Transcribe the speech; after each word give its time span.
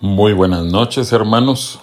Muy 0.00 0.32
buenas 0.32 0.62
noches 0.64 1.12
hermanos. 1.12 1.80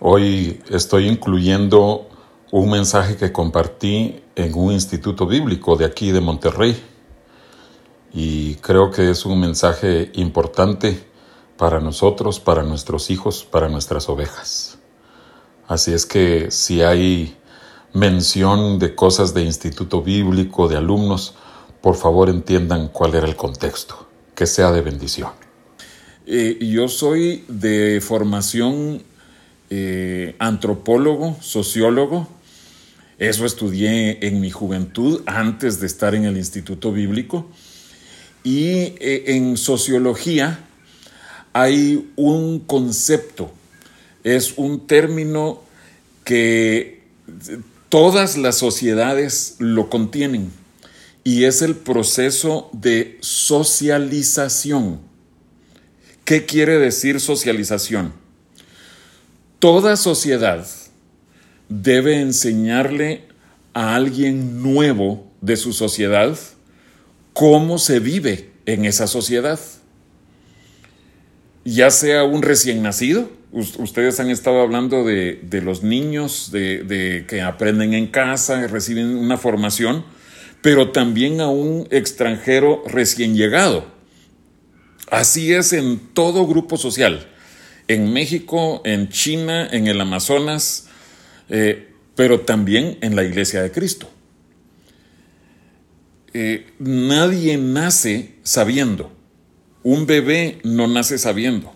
Hoy 0.00 0.62
estoy 0.68 1.08
incluyendo 1.08 2.10
un 2.50 2.68
mensaje 2.68 3.16
que 3.16 3.32
compartí 3.32 4.22
en 4.36 4.54
un 4.54 4.70
instituto 4.74 5.26
bíblico 5.26 5.76
de 5.76 5.86
aquí 5.86 6.12
de 6.12 6.20
Monterrey 6.20 6.78
y 8.12 8.56
creo 8.56 8.90
que 8.90 9.08
es 9.08 9.24
un 9.24 9.40
mensaje 9.40 10.10
importante 10.12 11.02
para 11.56 11.80
nosotros, 11.80 12.38
para 12.38 12.64
nuestros 12.64 13.08
hijos, 13.08 13.44
para 13.44 13.70
nuestras 13.70 14.10
ovejas. 14.10 14.76
Así 15.68 15.94
es 15.94 16.04
que 16.04 16.50
si 16.50 16.82
hay 16.82 17.34
mención 17.94 18.78
de 18.78 18.94
cosas 18.94 19.32
de 19.32 19.42
instituto 19.42 20.02
bíblico, 20.02 20.68
de 20.68 20.76
alumnos, 20.76 21.34
por 21.80 21.96
favor 21.96 22.28
entiendan 22.28 22.88
cuál 22.88 23.14
era 23.14 23.26
el 23.26 23.36
contexto, 23.36 24.06
que 24.34 24.44
sea 24.44 24.70
de 24.70 24.82
bendición. 24.82 25.39
Eh, 26.26 26.58
yo 26.60 26.88
soy 26.88 27.44
de 27.48 28.00
formación 28.00 29.02
eh, 29.70 30.34
antropólogo, 30.38 31.36
sociólogo. 31.40 32.28
Eso 33.18 33.46
estudié 33.46 34.26
en 34.26 34.40
mi 34.40 34.50
juventud 34.50 35.22
antes 35.26 35.80
de 35.80 35.86
estar 35.86 36.14
en 36.14 36.24
el 36.24 36.36
Instituto 36.36 36.92
Bíblico. 36.92 37.48
Y 38.42 38.68
eh, 39.00 39.24
en 39.28 39.56
sociología 39.56 40.60
hay 41.52 42.10
un 42.16 42.60
concepto, 42.60 43.52
es 44.24 44.54
un 44.56 44.86
término 44.86 45.62
que 46.24 47.02
todas 47.88 48.36
las 48.36 48.56
sociedades 48.56 49.56
lo 49.58 49.90
contienen 49.90 50.52
y 51.24 51.44
es 51.44 51.60
el 51.60 51.76
proceso 51.76 52.70
de 52.72 53.18
socialización. 53.20 55.09
¿Qué 56.30 56.46
quiere 56.46 56.78
decir 56.78 57.18
socialización? 57.18 58.12
Toda 59.58 59.96
sociedad 59.96 60.64
debe 61.68 62.20
enseñarle 62.20 63.24
a 63.74 63.96
alguien 63.96 64.62
nuevo 64.62 65.28
de 65.40 65.56
su 65.56 65.72
sociedad 65.72 66.38
cómo 67.32 67.78
se 67.78 67.98
vive 67.98 68.50
en 68.64 68.84
esa 68.84 69.08
sociedad. 69.08 69.58
Ya 71.64 71.90
sea 71.90 72.22
un 72.22 72.42
recién 72.42 72.80
nacido, 72.80 73.28
ustedes 73.50 74.20
han 74.20 74.30
estado 74.30 74.60
hablando 74.60 75.02
de, 75.02 75.60
los 75.64 75.82
niños, 75.82 76.52
de, 76.52 77.24
que 77.26 77.42
aprenden 77.42 77.92
en 77.92 78.06
casa, 78.06 78.68
reciben 78.68 79.16
una 79.16 79.36
formación, 79.36 80.04
pero 80.62 80.92
también 80.92 81.40
a 81.40 81.48
un 81.48 81.88
extranjero 81.90 82.84
recién 82.86 83.34
llegado. 83.34 83.98
Así 85.10 85.52
es 85.52 85.72
en 85.72 85.98
todo 85.98 86.46
grupo 86.46 86.76
social, 86.76 87.26
en 87.88 88.12
México, 88.12 88.80
en 88.84 89.08
China, 89.08 89.68
en 89.68 89.88
el 89.88 90.00
Amazonas, 90.00 90.86
eh, 91.48 91.88
pero 92.14 92.42
también 92.42 92.96
en 93.00 93.16
la 93.16 93.24
Iglesia 93.24 93.60
de 93.60 93.72
Cristo. 93.72 94.08
Eh, 96.32 96.68
nadie 96.78 97.58
nace 97.58 98.36
sabiendo. 98.44 99.10
Un 99.82 100.06
bebé 100.06 100.60
no 100.62 100.86
nace 100.86 101.18
sabiendo. 101.18 101.74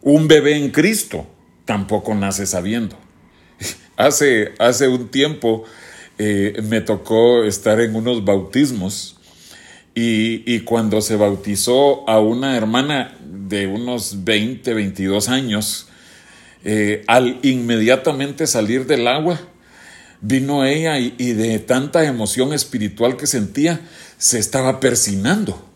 Un 0.00 0.26
bebé 0.26 0.56
en 0.56 0.70
Cristo 0.70 1.26
tampoco 1.66 2.14
nace 2.14 2.46
sabiendo. 2.46 2.96
Hace, 3.98 4.54
hace 4.60 4.86
un 4.86 5.08
tiempo 5.08 5.64
eh, 6.18 6.62
me 6.62 6.80
tocó 6.80 7.42
estar 7.42 7.80
en 7.80 7.96
unos 7.96 8.24
bautismos 8.24 9.17
y, 10.00 10.60
cuando 10.60 11.00
se 11.00 11.16
bautizó 11.16 12.08
a 12.08 12.20
una 12.20 12.56
hermana 12.56 13.16
de 13.20 13.66
unos 13.66 14.24
20, 14.24 14.72
22 14.72 15.28
años, 15.28 15.88
eh, 16.64 17.02
al 17.08 17.40
inmediatamente 17.42 18.46
salir 18.46 18.86
del 18.86 19.08
agua, 19.08 19.40
vino 20.20 20.64
ella 20.64 20.98
y, 20.98 21.32
de 21.32 21.58
tanta 21.58 22.04
emoción 22.04 22.52
espiritual 22.52 23.16
que 23.16 23.26
sentía, 23.26 23.80
se 24.18 24.38
estaba 24.38 24.78
persinando. 24.78 25.66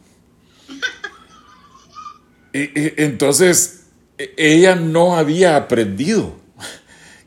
entonces, 2.52 3.86
e, 4.18 4.34
ella 4.36 4.76
no 4.76 5.16
había 5.16 5.56
aprendido 5.56 6.36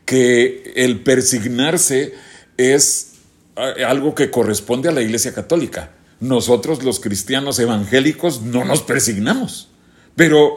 que 0.06 0.72
el 0.76 1.00
persignarse 1.00 2.14
es 2.56 3.16
algo 3.86 4.14
que 4.14 4.30
corresponde 4.30 4.88
a 4.88 4.92
la 4.92 5.02
Iglesia 5.02 5.34
Católica. 5.34 5.95
Nosotros 6.20 6.82
los 6.82 7.00
cristianos 7.00 7.58
evangélicos 7.58 8.42
no 8.42 8.64
nos 8.64 8.82
persignamos, 8.82 9.68
pero 10.14 10.56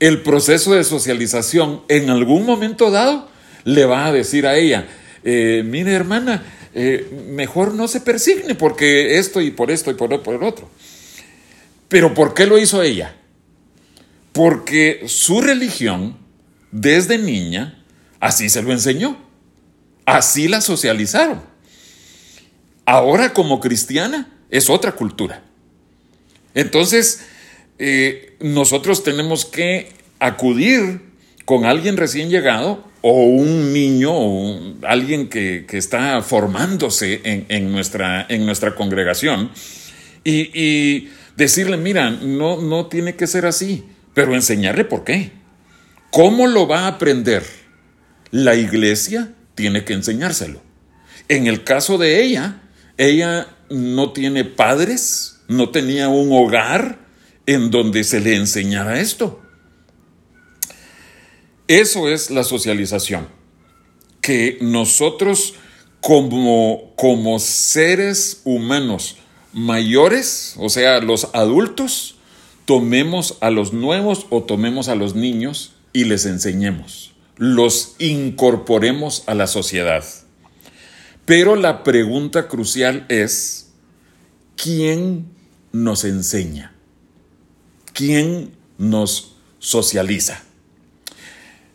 el 0.00 0.22
proceso 0.22 0.74
de 0.74 0.82
socialización 0.82 1.82
en 1.88 2.10
algún 2.10 2.44
momento 2.44 2.90
dado 2.90 3.28
le 3.64 3.84
va 3.84 4.06
a 4.06 4.12
decir 4.12 4.46
a 4.46 4.56
ella, 4.56 4.88
eh, 5.22 5.62
mire 5.64 5.92
hermana, 5.92 6.42
eh, 6.74 7.08
mejor 7.28 7.74
no 7.74 7.86
se 7.86 8.00
persigne 8.00 8.54
porque 8.54 9.18
esto 9.18 9.40
y 9.40 9.50
por 9.50 9.70
esto 9.70 9.90
y 9.90 9.94
por, 9.94 10.22
por 10.22 10.42
otro. 10.42 10.68
Pero 11.88 12.14
¿por 12.14 12.34
qué 12.34 12.46
lo 12.46 12.58
hizo 12.58 12.82
ella? 12.82 13.14
Porque 14.32 15.04
su 15.06 15.40
religión, 15.40 16.16
desde 16.70 17.18
niña, 17.18 17.84
así 18.20 18.48
se 18.48 18.62
lo 18.62 18.72
enseñó. 18.72 19.18
Así 20.06 20.48
la 20.48 20.60
socializaron. 20.60 21.42
Ahora 22.86 23.32
como 23.32 23.60
cristiana 23.60 24.28
es 24.50 24.70
otra 24.70 24.92
cultura. 24.92 25.42
Entonces, 26.54 27.26
eh, 27.78 28.36
nosotros 28.40 29.02
tenemos 29.02 29.44
que 29.44 29.92
acudir 30.18 31.00
con 31.44 31.64
alguien 31.64 31.96
recién 31.96 32.30
llegado 32.30 32.84
o 33.02 33.22
un 33.22 33.72
niño 33.72 34.12
o 34.12 34.60
alguien 34.82 35.28
que, 35.28 35.66
está 35.72 36.20
formándose 36.22 37.20
en, 37.24 37.72
nuestra, 37.72 38.26
en 38.28 38.44
nuestra 38.44 38.74
congregación 38.74 39.50
y, 40.24 41.08
decirle, 41.36 41.78
mira, 41.78 42.10
no, 42.10 42.60
no 42.60 42.86
tiene 42.86 43.16
que 43.16 43.26
ser 43.26 43.46
así, 43.46 43.84
pero 44.12 44.34
enseñarle 44.34 44.84
por 44.84 45.04
qué. 45.04 45.32
¿Cómo 46.10 46.46
lo 46.46 46.68
va 46.68 46.80
a 46.80 46.88
aprender? 46.88 47.44
La 48.30 48.56
iglesia 48.56 49.32
tiene 49.54 49.84
que 49.84 49.94
enseñárselo. 49.94 50.60
En 51.28 51.46
el 51.46 51.64
caso 51.64 51.96
de 51.96 52.22
ella, 52.22 52.60
ella 52.98 53.46
no 53.70 54.12
tiene 54.12 54.44
padres, 54.44 55.40
no 55.48 55.70
tenía 55.70 56.08
un 56.08 56.30
hogar 56.32 56.98
en 57.46 57.70
donde 57.70 58.04
se 58.04 58.20
le 58.20 58.36
enseñara 58.36 59.00
esto. 59.00 59.40
Eso 61.68 62.08
es 62.08 62.30
la 62.30 62.44
socialización, 62.44 63.28
que 64.20 64.58
nosotros 64.60 65.54
como, 66.00 66.92
como 66.96 67.38
seres 67.38 68.40
humanos 68.44 69.16
mayores, 69.52 70.54
o 70.58 70.68
sea, 70.68 71.00
los 71.00 71.28
adultos, 71.32 72.16
tomemos 72.64 73.38
a 73.40 73.50
los 73.50 73.72
nuevos 73.72 74.26
o 74.30 74.42
tomemos 74.42 74.88
a 74.88 74.94
los 74.94 75.14
niños 75.14 75.72
y 75.92 76.04
les 76.04 76.26
enseñemos, 76.26 77.12
los 77.36 77.94
incorporemos 77.98 79.24
a 79.26 79.34
la 79.34 79.46
sociedad. 79.46 80.04
Pero 81.30 81.54
la 81.54 81.84
pregunta 81.84 82.48
crucial 82.48 83.06
es, 83.08 83.68
¿quién 84.56 85.26
nos 85.70 86.04
enseña? 86.04 86.72
¿Quién 87.92 88.50
nos 88.78 89.36
socializa? 89.60 90.42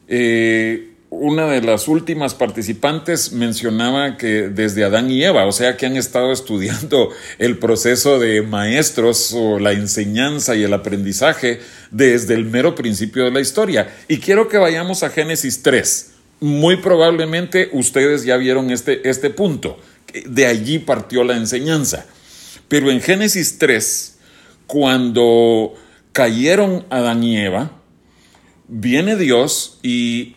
Eh, 0.09 0.95
una 1.09 1.47
de 1.47 1.61
las 1.61 1.87
últimas 1.87 2.33
participantes 2.33 3.31
mencionaba 3.31 4.17
que 4.17 4.49
desde 4.49 4.83
Adán 4.83 5.09
y 5.09 5.23
Eva, 5.23 5.45
o 5.45 5.53
sea 5.53 5.77
que 5.77 5.85
han 5.85 5.95
estado 5.95 6.33
estudiando 6.33 7.11
el 7.39 7.57
proceso 7.57 8.19
de 8.19 8.41
maestros 8.41 9.31
o 9.33 9.57
la 9.57 9.71
enseñanza 9.71 10.57
y 10.57 10.63
el 10.63 10.73
aprendizaje 10.73 11.61
desde 11.91 12.33
el 12.33 12.43
mero 12.43 12.75
principio 12.75 13.23
de 13.23 13.31
la 13.31 13.39
historia. 13.39 13.87
Y 14.09 14.17
quiero 14.17 14.49
que 14.49 14.57
vayamos 14.57 15.03
a 15.03 15.11
Génesis 15.11 15.63
3. 15.63 16.14
Muy 16.39 16.77
probablemente 16.77 17.69
ustedes 17.71 18.23
ya 18.23 18.37
vieron 18.37 18.71
este, 18.71 19.07
este 19.09 19.29
punto. 19.29 19.79
De 20.25 20.45
allí 20.45 20.79
partió 20.79 21.23
la 21.23 21.37
enseñanza. 21.37 22.05
Pero 22.67 22.91
en 22.91 23.01
Génesis 23.01 23.57
3, 23.57 24.17
cuando 24.67 25.73
cayeron 26.11 26.85
Adán 26.89 27.23
y 27.23 27.37
Eva, 27.37 27.71
viene 28.67 29.15
Dios 29.15 29.79
y 29.83 30.35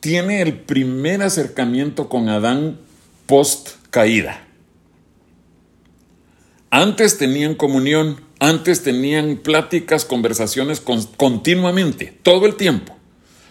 tiene 0.00 0.42
el 0.42 0.54
primer 0.54 1.22
acercamiento 1.22 2.08
con 2.08 2.28
Adán 2.28 2.78
post 3.26 3.70
caída. 3.90 4.46
Antes 6.70 7.18
tenían 7.18 7.54
comunión, 7.54 8.20
antes 8.38 8.82
tenían 8.82 9.36
pláticas, 9.38 10.04
conversaciones 10.04 10.80
continuamente, 10.80 12.16
todo 12.22 12.46
el 12.46 12.56
tiempo. 12.56 12.96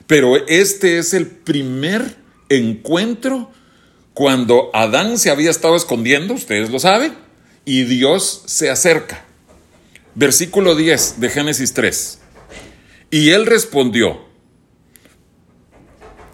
Pero 0.10 0.38
este 0.48 0.98
es 0.98 1.14
el 1.14 1.28
primer 1.28 2.16
encuentro 2.50 3.52
cuando 4.16 4.72
Adán 4.74 5.20
se 5.20 5.30
había 5.30 5.52
estado 5.52 5.76
escondiendo, 5.76 6.34
ustedes 6.34 6.72
lo 6.72 6.80
saben, 6.80 7.14
y 7.64 7.84
Dios 7.84 8.42
se 8.48 8.72
acerca. 8.72 9.24
Versículo 10.16 10.76
10 10.76 11.20
de 11.20 11.30
Génesis 11.30 11.76
3. 11.76 12.22
Y 13.12 13.30
él 13.30 13.46
respondió, 13.46 14.26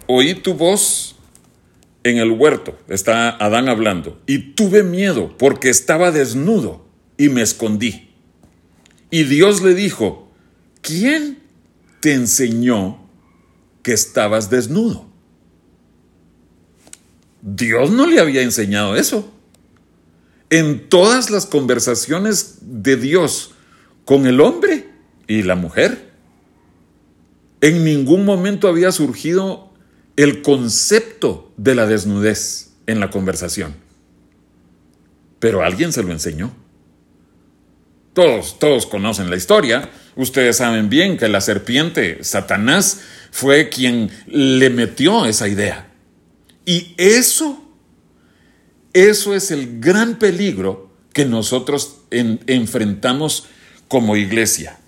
oí 0.07 0.36
tu 0.36 0.54
voz 0.54 1.18
en 2.06 2.18
el 2.18 2.31
huerto, 2.31 2.80
está 2.88 3.31
Adán 3.44 3.68
hablando, 3.68 4.21
y 4.25 4.54
tuve 4.54 4.83
miedo 4.83 5.36
porque 5.38 5.69
estaba 5.69 6.12
desnudo 6.12 6.88
y 7.18 7.28
me 7.28 7.42
escondí. 7.42 8.13
Y 9.12 9.24
Dios 9.24 9.62
le 9.62 9.74
dijo, 9.74 10.31
¿quién 10.81 11.39
te 12.00 12.13
enseñó 12.13 13.05
que 13.86 13.94
estabas 13.94 14.50
desnudo? 14.50 15.06
Dios 17.44 17.92
no 17.92 18.08
le 18.08 18.20
había 18.20 18.42
enseñado 18.42 18.96
eso. 18.96 19.32
En 20.50 20.90
todas 20.90 21.30
las 21.30 21.46
conversaciones 21.46 22.58
de 22.62 22.96
Dios 22.96 23.52
con 24.04 24.26
el 24.26 24.42
hombre 24.42 24.90
y 25.28 25.44
la 25.44 25.54
mujer, 25.54 26.14
en 27.62 27.84
ningún 27.84 28.26
momento 28.26 28.68
había 28.68 28.92
surgido 28.92 29.72
el 30.16 30.42
concepto 30.42 31.54
de 31.56 31.76
la 31.76 31.86
desnudez 31.86 32.72
en 32.88 33.00
la 33.00 33.12
conversación. 33.12 33.76
Pero 35.38 35.62
alguien 35.62 35.94
se 35.94 36.02
lo 36.02 36.12
enseñó. 36.12 36.56
Todos, 38.16 38.60
todos 38.60 38.86
conocen 38.86 39.30
la 39.30 39.36
historia. 39.36 39.90
Ustedes 40.16 40.56
saben 40.56 40.90
bien 40.90 41.18
que 41.18 41.28
la 41.28 41.42
serpiente, 41.42 42.24
Satanás, 42.24 43.02
fue 43.30 43.68
quien 43.68 44.10
le 44.26 44.70
metió 44.70 45.26
esa 45.26 45.50
idea. 45.50 45.92
Y 46.66 46.94
eso, 46.96 47.62
eso 48.94 49.36
es 49.36 49.52
el 49.52 49.82
gran 49.82 50.18
peligro 50.18 50.90
que 51.12 51.26
nosotros 51.26 51.98
enfrentamos 52.10 53.48
como 53.90 54.16
iglesia. 54.16 54.80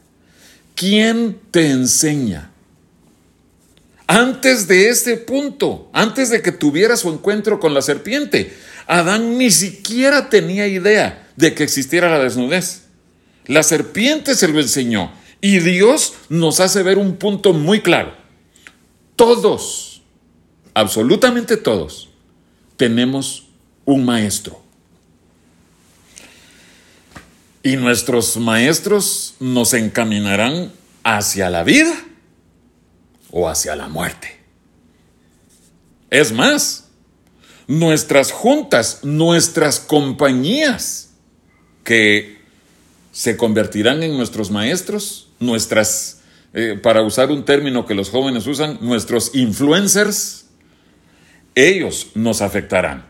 ¿Quién 0.73 1.37
te 1.51 1.69
enseña? 1.69 2.51
Antes 4.07 4.69
de 4.69 4.87
este 4.87 5.17
punto, 5.17 5.89
antes 5.91 6.29
de 6.29 6.41
que 6.41 6.53
tuviera 6.53 6.95
su 6.95 7.09
encuentro 7.09 7.59
con 7.59 7.73
la 7.73 7.81
serpiente, 7.81 8.55
Adán 8.87 9.37
ni 9.37 9.51
siquiera 9.51 10.29
tenía 10.29 10.65
idea 10.65 11.27
de 11.35 11.53
que 11.53 11.63
existiera 11.63 12.09
la 12.09 12.23
desnudez. 12.23 12.86
La 13.47 13.63
serpiente 13.63 14.35
se 14.35 14.47
lo 14.47 14.59
enseñó 14.59 15.11
y 15.41 15.59
Dios 15.59 16.13
nos 16.29 16.59
hace 16.59 16.83
ver 16.83 16.97
un 16.97 17.17
punto 17.17 17.53
muy 17.53 17.81
claro. 17.81 18.13
Todos 19.15 19.87
absolutamente 20.77 21.57
todos, 21.57 22.09
tenemos 22.75 23.47
un 23.83 24.05
maestro. 24.05 24.61
Y 27.63 27.77
nuestros 27.77 28.37
maestros 28.37 29.33
nos 29.39 29.73
encaminarán 29.73 30.71
hacia 31.03 31.49
la 31.49 31.63
vida 31.63 31.95
o 33.31 33.49
hacia 33.49 33.75
la 33.75 33.87
muerte. 33.87 34.39
Es 36.11 36.31
más, 36.31 36.89
nuestras 37.65 38.31
juntas, 38.31 38.99
nuestras 39.01 39.79
compañías, 39.79 41.09
que 41.83 42.36
se 43.17 43.35
convertirán 43.35 44.03
en 44.03 44.15
nuestros 44.15 44.51
maestros, 44.51 45.29
nuestras, 45.39 46.19
eh, 46.53 46.79
para 46.79 47.01
usar 47.01 47.31
un 47.31 47.45
término 47.45 47.83
que 47.87 47.95
los 47.95 48.11
jóvenes 48.11 48.45
usan, 48.45 48.77
nuestros 48.79 49.33
influencers, 49.33 50.45
ellos 51.55 52.09
nos 52.13 52.43
afectarán. 52.43 53.07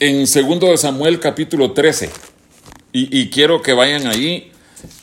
En 0.00 0.26
segundo 0.26 0.66
de 0.66 0.76
Samuel 0.76 1.18
capítulo 1.18 1.72
13, 1.72 2.10
y, 2.92 3.30
quiero 3.30 3.62
que 3.62 3.72
vayan 3.72 4.06
ahí, 4.06 4.52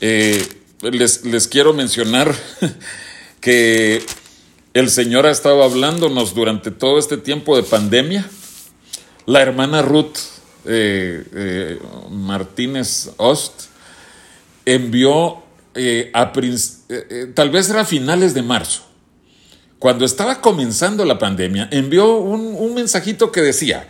eh, 0.00 0.46
les, 0.80 1.24
les 1.24 1.48
quiero 1.48 1.72
mencionar 1.72 2.32
que 3.40 4.04
el 4.74 4.90
Señor 4.90 5.26
ha 5.26 5.32
estado 5.32 5.64
hablándonos 5.64 6.36
durante 6.36 6.70
todo 6.70 7.00
este 7.00 7.16
tiempo 7.16 7.56
de 7.56 7.64
pandemia. 7.64 8.30
La 9.28 9.42
hermana 9.42 9.82
Ruth 9.82 10.16
eh, 10.64 11.22
eh, 11.34 11.78
Martínez 12.10 13.10
Ost 13.18 13.64
envió 14.64 15.42
eh, 15.74 16.10
eh, 16.14 17.26
tal 17.34 17.50
vez 17.50 17.68
era 17.68 17.82
a 17.82 17.84
finales 17.84 18.32
de 18.32 18.40
marzo, 18.40 18.86
cuando 19.78 20.06
estaba 20.06 20.40
comenzando 20.40 21.04
la 21.04 21.18
pandemia, 21.18 21.68
envió 21.70 22.16
un, 22.16 22.54
un 22.58 22.74
mensajito 22.74 23.30
que 23.30 23.42
decía, 23.42 23.86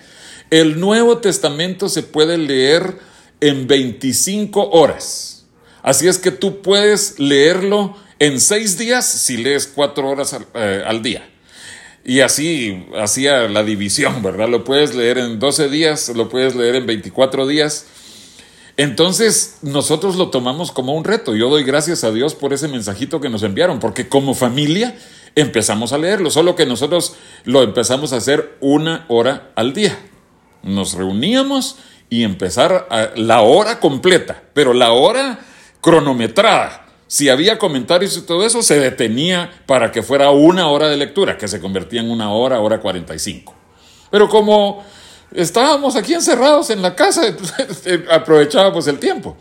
el 0.50 0.80
Nuevo 0.80 1.18
Testamento 1.18 1.88
se 1.88 2.02
puede 2.02 2.36
leer 2.36 2.98
en 3.40 3.68
25 3.68 4.70
horas. 4.70 5.46
Así 5.82 6.08
es 6.08 6.18
que 6.18 6.32
tú 6.32 6.62
puedes 6.62 7.20
leerlo 7.20 7.96
en 8.18 8.40
seis 8.40 8.76
días 8.76 9.06
si 9.06 9.36
lees 9.36 9.68
cuatro 9.68 10.10
horas 10.10 10.36
al, 10.52 11.02
día. 11.02 11.30
Y 12.08 12.22
así 12.22 12.86
hacía 12.98 13.48
la 13.48 13.62
división, 13.62 14.22
¿verdad? 14.22 14.48
Lo 14.48 14.64
puedes 14.64 14.94
leer 14.94 15.18
en 15.18 15.38
12 15.38 15.68
días, 15.68 16.08
lo 16.16 16.30
puedes 16.30 16.56
leer 16.56 16.76
en 16.76 16.86
24 16.86 17.46
días. 17.46 17.84
Entonces 18.78 19.58
nosotros 19.60 20.16
lo 20.16 20.30
tomamos 20.30 20.72
como 20.72 20.94
un 20.94 21.04
reto. 21.04 21.36
Yo 21.36 21.50
doy 21.50 21.64
gracias 21.64 22.04
a 22.04 22.10
Dios 22.10 22.34
por 22.34 22.54
ese 22.54 22.66
mensajito 22.66 23.20
que 23.20 23.28
nos 23.28 23.42
enviaron, 23.42 23.78
porque 23.78 24.08
como 24.08 24.32
familia 24.32 24.96
empezamos 25.34 25.92
a 25.92 25.98
leerlo, 25.98 26.30
solo 26.30 26.56
que 26.56 26.64
nosotros 26.64 27.14
lo 27.44 27.62
empezamos 27.62 28.14
a 28.14 28.16
hacer 28.16 28.56
una 28.60 29.04
hora 29.08 29.52
al 29.54 29.74
día. 29.74 29.98
Nos 30.62 30.94
reuníamos 30.94 31.76
y 32.08 32.22
empezar 32.22 32.88
la 33.16 33.42
hora 33.42 33.80
completa, 33.80 34.44
pero 34.54 34.72
la 34.72 34.92
hora 34.92 35.40
cronometrada. 35.82 36.87
Si 37.08 37.30
había 37.30 37.58
comentarios 37.58 38.18
y 38.18 38.20
todo 38.20 38.44
eso, 38.44 38.62
se 38.62 38.78
detenía 38.78 39.50
para 39.64 39.90
que 39.90 40.02
fuera 40.02 40.30
una 40.30 40.68
hora 40.68 40.88
de 40.88 40.96
lectura, 40.98 41.38
que 41.38 41.48
se 41.48 41.58
convertía 41.58 42.02
en 42.02 42.10
una 42.10 42.30
hora, 42.30 42.60
hora 42.60 42.80
45. 42.80 43.54
Pero 44.10 44.28
como 44.28 44.84
estábamos 45.32 45.96
aquí 45.96 46.12
encerrados 46.12 46.68
en 46.68 46.82
la 46.82 46.94
casa, 46.94 47.22
aprovechábamos 48.10 48.86
el 48.88 48.98
tiempo. 48.98 49.38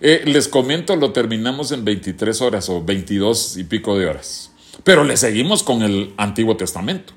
Eh, 0.00 0.22
les 0.26 0.48
comento, 0.48 0.96
lo 0.96 1.12
terminamos 1.12 1.70
en 1.70 1.84
23 1.84 2.40
horas 2.40 2.68
o 2.68 2.82
22 2.82 3.56
y 3.58 3.64
pico 3.64 3.96
de 3.96 4.06
horas, 4.06 4.50
pero 4.82 5.04
le 5.04 5.16
seguimos 5.16 5.62
con 5.62 5.82
el 5.82 6.14
Antiguo 6.16 6.56
Testamento. 6.56 7.12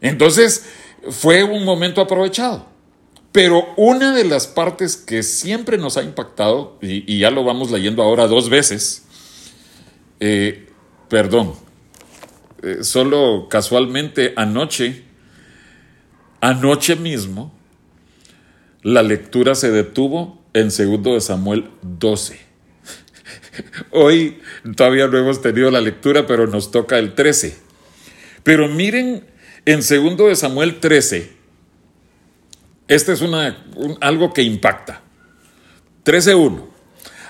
Entonces, 0.00 0.66
fue 1.10 1.44
un 1.44 1.64
momento 1.64 2.00
aprovechado. 2.00 2.66
Pero 3.36 3.74
una 3.76 4.14
de 4.14 4.24
las 4.24 4.46
partes 4.46 4.96
que 4.96 5.22
siempre 5.22 5.76
nos 5.76 5.98
ha 5.98 6.02
impactado, 6.02 6.78
y, 6.80 7.18
ya 7.18 7.30
lo 7.30 7.44
vamos 7.44 7.70
leyendo 7.70 8.02
ahora 8.02 8.28
dos 8.28 8.48
veces, 8.48 9.04
eh, 10.20 10.70
perdón, 11.10 11.52
eh, 12.62 12.78
solo 12.80 13.48
casualmente 13.50 14.32
anoche 14.36 15.04
Anoche 16.40 16.96
mismo, 16.96 17.52
la 18.82 19.02
lectura 19.02 19.54
se 19.54 19.70
detuvo 19.70 20.42
en 20.54 20.70
segundo 20.70 21.12
de 21.12 21.20
Samuel 21.20 21.68
12. 21.82 22.40
Hoy 23.90 24.38
todavía 24.76 25.08
no 25.08 25.18
hemos 25.18 25.42
tenido 25.42 25.70
la 25.70 25.82
lectura, 25.82 26.26
pero 26.26 26.46
nos 26.46 26.70
toca 26.70 26.98
el 26.98 27.14
13. 27.14 27.54
Pero 28.42 28.66
miren, 28.68 29.26
en 29.66 29.82
segundo 29.82 30.28
de 30.28 30.36
Samuel 30.36 30.80
13, 30.80 31.35
este 32.88 33.12
es 33.12 33.20
una, 33.20 33.64
algo 34.00 34.32
que 34.32 34.42
impacta. 34.42 35.02
13.1. 36.04 36.76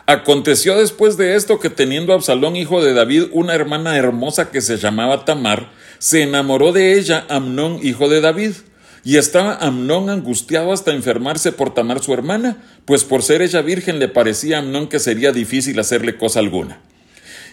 Aconteció 0.09 0.77
después 0.77 1.17
de 1.17 1.35
esto 1.35 1.59
que 1.59 1.71
teniendo 1.71 2.13
Absalón, 2.13 2.55
hijo 2.55 2.85
de 2.85 2.95
David, 2.95 3.25
una 3.33 3.55
hermana 3.55 3.97
hermosa 3.97 4.51
que 4.51 4.61
se 4.61 4.77
llamaba 4.77 5.25
Tamar, 5.25 5.73
se 5.99 6.23
enamoró 6.23 6.73
de 6.73 6.97
ella 6.99 7.27
Amnón, 7.29 7.81
hijo 7.83 8.09
de 8.09 8.21
David. 8.21 8.53
Y 9.03 9.17
estaba 9.17 9.55
Amnón 9.55 10.11
angustiado 10.11 10.73
hasta 10.73 10.93
enfermarse 10.93 11.53
por 11.53 11.75
Tamar 11.75 12.03
su 12.03 12.13
hermana, 12.13 12.59
pues 12.85 13.05
por 13.05 13.23
ser 13.23 13.41
ella 13.41 13.63
virgen 13.63 13.99
le 13.99 14.09
parecía 14.09 14.57
a 14.57 14.61
Amnón 14.61 14.89
que 14.89 14.99
sería 14.99 15.33
difícil 15.33 15.79
hacerle 15.79 16.17
cosa 16.17 16.41
alguna. 16.41 16.81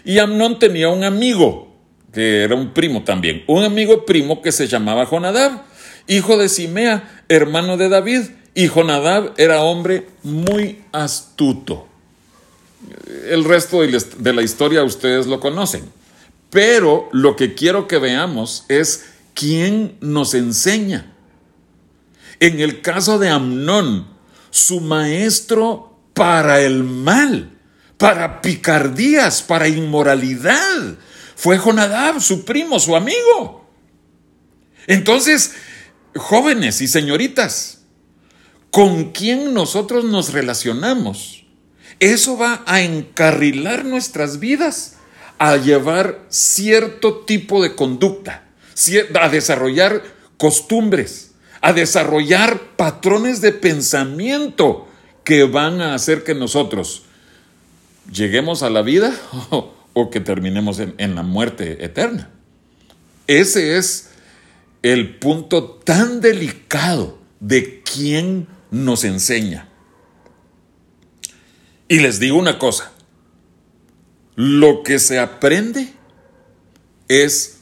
Y 0.04 0.18
Amnón 0.18 0.58
tenía 0.58 0.88
un 0.88 1.04
amigo, 1.04 1.76
que 2.12 2.42
era 2.42 2.54
un 2.54 2.74
primo 2.74 3.02
también, 3.02 3.44
un 3.46 3.64
amigo 3.64 4.04
primo 4.04 4.42
que 4.42 4.52
se 4.52 4.66
llamaba 4.66 5.06
Jonadab, 5.06 5.62
hijo 6.06 6.36
de 6.36 6.48
Simea, 6.48 7.22
hermano 7.28 7.76
de 7.76 7.88
David, 7.88 8.22
y 8.54 8.68
Jonadab 8.68 9.34
era 9.36 9.62
hombre 9.62 10.08
muy 10.22 10.82
astuto. 10.92 11.88
El 13.28 13.44
resto 13.44 13.80
de 13.80 14.32
la 14.32 14.42
historia 14.42 14.84
ustedes 14.84 15.26
lo 15.26 15.40
conocen. 15.40 15.84
Pero 16.50 17.08
lo 17.12 17.34
que 17.34 17.54
quiero 17.54 17.88
que 17.88 17.98
veamos 17.98 18.64
es 18.68 19.06
quién 19.34 19.96
nos 20.00 20.34
enseña 20.34 21.14
en 22.40 22.60
el 22.60 22.80
caso 22.82 23.18
de 23.18 23.30
Amnón, 23.30 24.06
su 24.50 24.80
maestro 24.80 25.98
para 26.12 26.60
el 26.60 26.84
mal, 26.84 27.58
para 27.96 28.40
picardías, 28.42 29.42
para 29.42 29.68
inmoralidad, 29.68 30.96
fue 31.36 31.58
Jonadab, 31.58 32.20
su 32.20 32.44
primo, 32.44 32.78
su 32.78 32.96
amigo. 32.96 33.66
Entonces, 34.86 35.54
jóvenes 36.16 36.80
y 36.80 36.88
señoritas, 36.88 37.82
¿con 38.70 39.12
quién 39.12 39.54
nosotros 39.54 40.04
nos 40.04 40.32
relacionamos? 40.32 41.44
eso 42.00 42.36
va 42.36 42.62
a 42.66 42.82
encarrilar 42.82 43.84
nuestras 43.84 44.38
vidas 44.38 44.96
a 45.38 45.56
llevar 45.56 46.24
cierto 46.28 47.18
tipo 47.18 47.62
de 47.62 47.74
conducta, 47.74 48.44
a 49.20 49.28
desarrollar 49.28 50.02
costumbres, 50.36 51.32
a 51.60 51.72
desarrollar 51.72 52.60
patrones 52.76 53.40
de 53.40 53.52
pensamiento 53.52 54.88
que 55.24 55.44
van 55.44 55.80
a 55.80 55.94
hacer 55.94 56.24
que 56.24 56.34
nosotros 56.34 57.04
lleguemos 58.12 58.62
a 58.62 58.70
la 58.70 58.82
vida 58.82 59.14
o, 59.94 60.10
que 60.10 60.20
terminemos 60.20 60.78
en, 60.78 60.94
en 60.98 61.14
la 61.14 61.22
muerte 61.22 61.84
eterna. 61.84 62.30
Ese 63.26 63.78
es 63.78 64.10
el 64.84 65.16
punto 65.16 65.64
tan 65.64 66.20
delicado 66.20 67.18
de 67.40 67.82
quién 67.82 68.46
nos 68.70 69.04
enseña. 69.04 69.66
Y 71.88 72.00
les 72.00 72.20
digo 72.20 72.36
una 72.36 72.58
cosa, 72.58 72.92
lo 74.36 74.82
que 74.82 74.98
se 74.98 75.18
aprende 75.18 75.90
es 77.08 77.60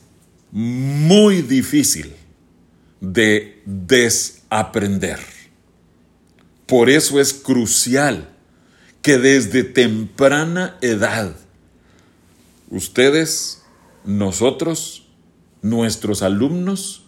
muy 0.51 1.43
difícil 1.43 2.13
de 3.01 3.63
desaprender. 3.67 5.21
Por 6.67 6.91
eso 6.91 7.21
es 7.21 7.33
crucial 7.35 8.31
que 9.01 9.19
desde 9.19 9.63
temprana 9.63 10.77
edad 10.81 11.37
ustedes, 12.69 13.63
nosotros, 14.05 15.07
nuestros 15.63 16.23
alumnos, 16.23 17.02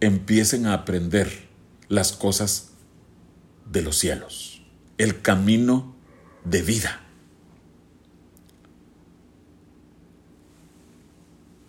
empiecen 0.00 0.66
a 0.66 0.74
aprender 0.74 1.48
las 1.88 2.12
cosas 2.12 2.70
de 3.70 3.82
los 3.82 3.96
cielos, 3.96 4.62
el 4.98 5.20
camino 5.20 5.94
de 6.44 6.62
vida. 6.62 7.02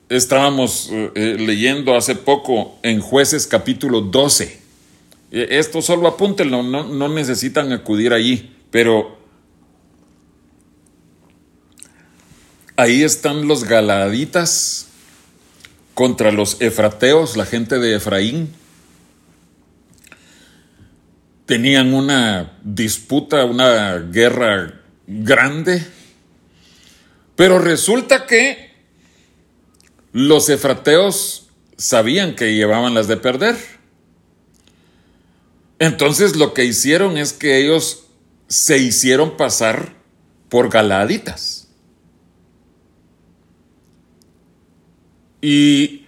Estábamos 0.10 0.90
eh, 0.92 1.12
eh, 1.16 1.38
leyendo 1.40 1.96
hace 1.96 2.16
poco 2.16 2.78
en 2.84 3.00
jueces 3.00 3.48
capítulo 3.48 4.02
12. 4.02 4.60
Eh, 5.32 5.48
esto 5.52 5.82
solo 5.82 6.08
apúntenlo, 6.08 6.64
no, 6.64 6.84
no 6.84 7.08
necesitan 7.08 7.72
acudir 7.72 8.14
allí, 8.14 8.54
pero 8.72 9.18
ahí 12.76 13.04
están 13.04 13.48
los 13.48 13.64
galaditas 13.64 14.91
contra 15.94 16.32
los 16.32 16.62
efrateos, 16.62 17.38
la 17.38 17.46
gente 17.46 17.80
de 17.80 17.96
Efraín. 17.96 18.54
Tenían 21.46 21.94
una 21.94 22.58
disputa, 22.64 23.46
una 23.46 23.98
guerra 24.00 24.82
grande, 25.08 25.86
pero 27.36 27.60
resulta 27.60 28.26
que 28.26 28.72
los 30.14 30.50
efrateos 30.50 31.50
sabían 31.78 32.36
que 32.36 32.56
llevaban 32.56 32.94
las 32.94 33.08
de 33.08 33.18
perder. 33.18 33.58
Entonces 35.80 36.36
lo 36.36 36.54
que 36.54 36.64
hicieron 36.66 37.18
es 37.18 37.34
que 37.34 37.58
ellos 37.58 38.04
se 38.48 38.78
hicieron 38.78 39.36
pasar 39.36 39.96
por 40.48 40.70
galaditas. 40.70 41.61
Y 45.42 46.06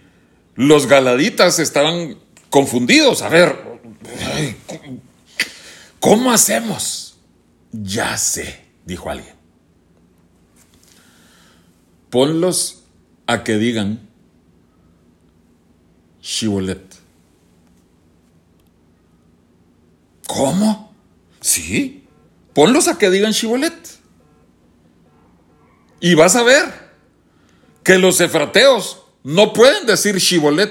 los 0.54 0.86
galaditas 0.86 1.58
estaban 1.58 2.18
confundidos. 2.50 3.22
A 3.22 3.28
ver, 3.28 3.80
¿cómo 6.00 6.32
hacemos? 6.32 7.16
Ya 7.72 8.16
sé, 8.16 8.64
dijo 8.84 9.10
alguien. 9.10 9.34
Ponlos 12.10 12.84
a 13.26 13.42
que 13.42 13.58
digan 13.58 14.08
Shibolet. 16.22 16.94
¿Cómo? 20.26 20.94
Sí. 21.40 22.06
Ponlos 22.54 22.86
a 22.86 22.98
que 22.98 23.10
digan 23.10 23.32
Shibolet. 23.32 23.74
Y 26.00 26.14
vas 26.14 26.36
a 26.36 26.42
ver 26.42 26.64
que 27.82 27.98
los 27.98 28.20
efrateos 28.20 29.03
no 29.24 29.52
pueden 29.52 29.86
decir 29.86 30.16
Shibolet, 30.18 30.70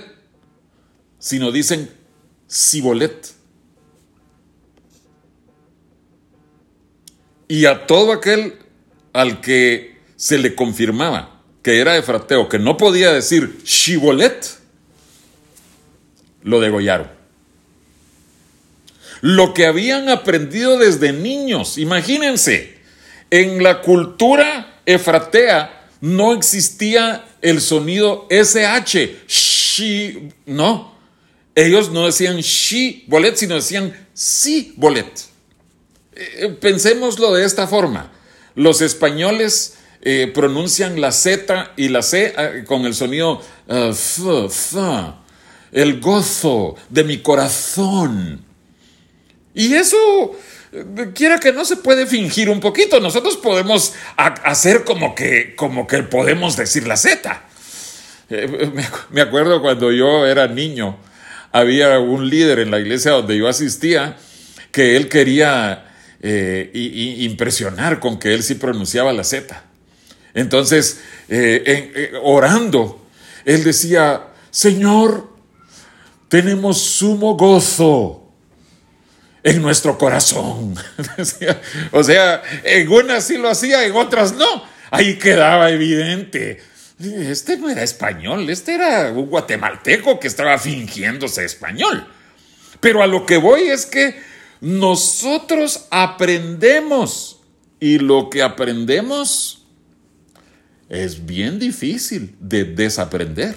sino 1.20 1.52
dicen 1.52 1.90
Sibolet. 2.48 3.34
Y 7.48 7.66
a 7.66 7.86
todo 7.86 8.14
aquel 8.14 8.60
al 9.12 9.42
que 9.42 9.98
se 10.16 10.38
le 10.38 10.56
confirmaba 10.56 11.42
que 11.64 11.80
era 11.80 11.98
efrateo, 11.98 12.48
que 12.48 12.60
no 12.60 12.78
podía 12.78 13.12
decir 13.12 13.62
Shibolet, 13.64 14.60
lo 16.44 16.60
degollaron. 16.60 17.10
Lo 19.22 19.54
que 19.54 19.66
habían 19.66 20.10
aprendido 20.10 20.78
desde 20.78 21.14
niños, 21.14 21.78
imagínense, 21.78 22.78
en 23.32 23.64
la 23.64 23.82
cultura 23.82 24.82
efratea 24.86 25.90
no 26.02 26.34
existía 26.34 27.26
el 27.44 27.62
sonido 27.62 28.26
SH, 28.30 29.26
shi, 29.28 30.30
no. 30.46 30.94
Ellos 31.54 31.92
no 31.92 32.06
decían 32.06 32.38
shi 32.38 33.04
bolet, 33.08 33.36
sino 33.36 33.56
decían 33.56 33.94
si 34.14 34.74
bolet. 34.78 35.12
Eh, 36.16 36.58
pensémoslo 36.60 37.34
de 37.34 37.46
esta 37.46 37.68
forma. 37.68 38.12
Los 38.56 38.82
españoles 38.82 39.76
eh, 40.02 40.32
pronuncian 40.34 41.00
la 41.02 41.12
Z 41.12 41.74
y 41.76 41.90
la 41.90 42.02
C 42.02 42.34
eh, 42.36 42.64
con 42.66 42.86
el 42.86 42.96
sonido 42.96 43.42
f, 43.68 44.46
f, 44.46 44.78
el 45.74 46.00
gozo 46.00 46.76
de 46.90 47.04
mi 47.04 47.18
corazón. 47.20 48.44
Y 49.54 49.74
eso 49.74 50.32
quiera 51.14 51.40
que 51.40 51.52
no 51.52 51.66
se 51.66 51.78
puede 51.78 52.08
fingir 52.08 52.50
un 52.50 52.60
poquito. 52.60 53.00
Nosotros 53.00 53.38
podemos 53.38 53.94
hacer 54.18 54.84
como 54.84 55.16
que, 55.16 55.56
como 55.56 55.88
que 55.88 56.04
podemos 56.04 56.58
decir 56.58 56.88
la 56.88 56.98
Z. 56.98 57.44
Eh, 58.30 58.72
me 59.10 59.22
acuerdo 59.22 59.62
cuando 59.62 59.92
yo 59.92 60.26
era 60.26 60.48
niño, 60.48 60.98
había 61.52 62.00
un 62.00 62.30
líder 62.30 62.60
en 62.60 62.72
la 62.72 62.80
iglesia 62.80 63.12
donde 63.12 63.38
yo 63.38 63.48
asistía 63.48 64.18
que 64.72 64.96
él 64.98 65.08
quería 65.08 65.92
eh, 66.22 66.72
impresionar 67.20 68.00
con 68.00 68.18
que 68.18 68.34
él 68.34 68.42
sí 68.42 68.56
pronunciaba 68.56 69.14
la 69.14 69.24
Z. 69.24 69.62
Entonces, 70.34 71.02
eh, 71.30 72.14
orando, 72.24 73.06
él 73.46 73.64
decía, 73.64 74.30
Señor, 74.50 75.30
tenemos 76.28 76.80
sumo 76.80 77.36
gozo 77.36 78.23
en 79.44 79.62
nuestro 79.62 79.98
corazón. 79.98 80.76
o 81.92 82.04
sea, 82.04 82.42
en 82.64 82.90
unas 82.90 83.26
sí 83.26 83.38
lo 83.38 83.50
hacía, 83.50 83.86
en 83.86 83.96
otras 83.96 84.34
no. 84.34 84.64
Ahí 84.90 85.18
quedaba 85.18 85.70
evidente. 85.70 86.62
Este 87.00 87.58
no 87.58 87.70
era 87.70 87.84
español, 87.84 88.50
este 88.50 88.76
era 88.76 89.12
un 89.12 89.26
guatemalteco 89.26 90.20
que 90.20 90.28
estaba 90.28 90.58
fingiéndose 90.58 91.44
español. 91.44 92.08
Pero 92.80 93.04
a 93.04 93.08
lo 93.08 93.26
que 93.26 93.38
voy 93.38 93.64
es 93.64 93.86
que 93.86 94.16
nosotros 94.62 95.88
aprendemos 95.92 97.42
y 97.80 97.98
lo 98.00 98.30
que 98.30 98.42
aprendemos 98.42 99.66
es 100.88 101.26
bien 101.26 101.60
difícil 101.60 102.36
de 102.40 102.64
desaprender. 102.64 103.56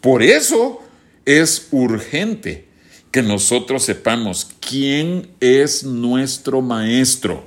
Por 0.00 0.22
eso 0.22 0.82
es 1.24 1.68
urgente 1.70 2.71
que 3.12 3.22
nosotros 3.22 3.84
sepamos 3.84 4.50
quién 4.66 5.28
es 5.38 5.84
nuestro 5.84 6.62
maestro 6.62 7.46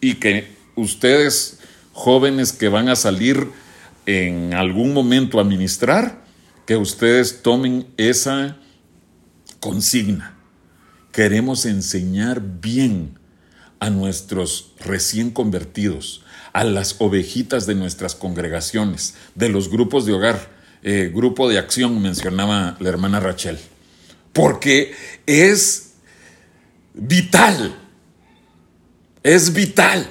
y 0.00 0.14
que 0.14 0.50
ustedes, 0.76 1.58
jóvenes 1.92 2.52
que 2.54 2.70
van 2.70 2.88
a 2.88 2.96
salir 2.96 3.50
en 4.06 4.54
algún 4.54 4.94
momento 4.94 5.40
a 5.40 5.44
ministrar, 5.44 6.24
que 6.64 6.76
ustedes 6.76 7.42
tomen 7.42 7.86
esa 7.98 8.56
consigna. 9.60 10.34
Queremos 11.12 11.66
enseñar 11.66 12.40
bien 12.60 13.18
a 13.80 13.90
nuestros 13.90 14.72
recién 14.80 15.30
convertidos, 15.30 16.22
a 16.54 16.64
las 16.64 16.96
ovejitas 16.98 17.66
de 17.66 17.74
nuestras 17.74 18.14
congregaciones, 18.14 19.14
de 19.34 19.50
los 19.50 19.68
grupos 19.68 20.06
de 20.06 20.14
hogar, 20.14 20.48
eh, 20.82 21.12
grupo 21.14 21.46
de 21.46 21.58
acción, 21.58 22.00
mencionaba 22.00 22.78
la 22.80 22.88
hermana 22.88 23.20
Rachel 23.20 23.58
porque 24.38 24.94
es 25.26 25.94
vital, 26.94 27.76
es 29.24 29.52
vital 29.52 30.08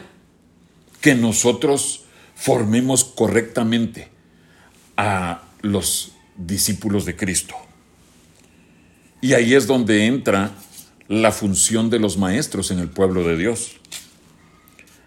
que 1.00 1.16
nosotros 1.16 2.04
formemos 2.36 3.06
correctamente 3.06 4.10
a 4.98 5.44
los 5.62 6.12
discípulos 6.36 7.06
de 7.06 7.16
Cristo. 7.16 7.56
Y 9.22 9.34
ahí 9.34 9.54
es 9.54 9.66
donde 9.66 10.08
entra 10.08 10.52
la 11.08 11.32
función 11.32 11.90
de 11.90 12.00
los 12.00 12.18
maestros 12.18 12.70
en 12.70 12.80
el 12.80 12.90
pueblo 12.90 13.24
de 13.24 13.38
Dios. 13.38 13.78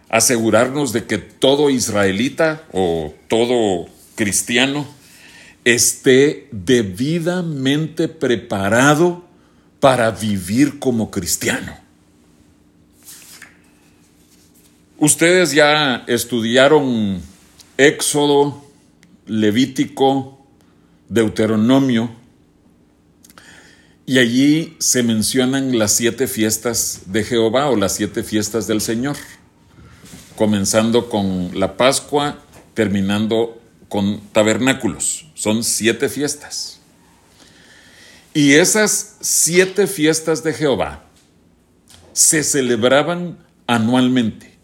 asegurarnos 0.09 0.95
de 0.95 1.05
que 1.05 1.19
todo 1.19 1.69
israelita 1.69 2.65
o 2.73 3.15
todo 3.29 3.87
cristiano 4.15 4.89
esté 5.65 6.49
debidamente 6.53 8.09
preparado 8.09 9.25
para 9.79 10.11
vivir 10.11 10.79
como 10.79 11.11
cristiano. 11.11 11.77
Ustedes 14.99 15.53
ya 15.53 16.05
estudiaron 16.07 17.23
Éxodo, 17.79 18.63
Levítico, 19.27 20.39
Deuteronomio, 21.09 22.21
y 24.05 24.19
allí 24.19 24.77
se 24.79 25.03
mencionan 25.03 25.79
las 25.79 25.93
siete 25.93 26.27
fiestas 26.27 27.03
de 27.07 27.23
Jehová 27.23 27.71
o 27.71 27.77
las 27.77 27.95
siete 27.95 28.25
fiestas 28.25 28.67
del 28.67 28.81
Señor, 28.81 29.17
comenzando 30.37 31.09
con 31.09 31.59
la 31.59 31.77
Pascua, 31.77 32.41
terminando 32.75 33.60
con 33.91 34.21
tabernáculos. 34.33 35.27
Son 35.35 35.63
siete 35.63 36.09
fiestas. 36.09 36.81
Y 38.33 38.55
esas 38.55 39.17
siete 39.21 39.87
fiestas 39.87 40.43
de 40.43 40.55
Jehová 40.55 41.05
se 42.13 42.43
celebraban 42.45 43.39
anualmente. 43.67 44.57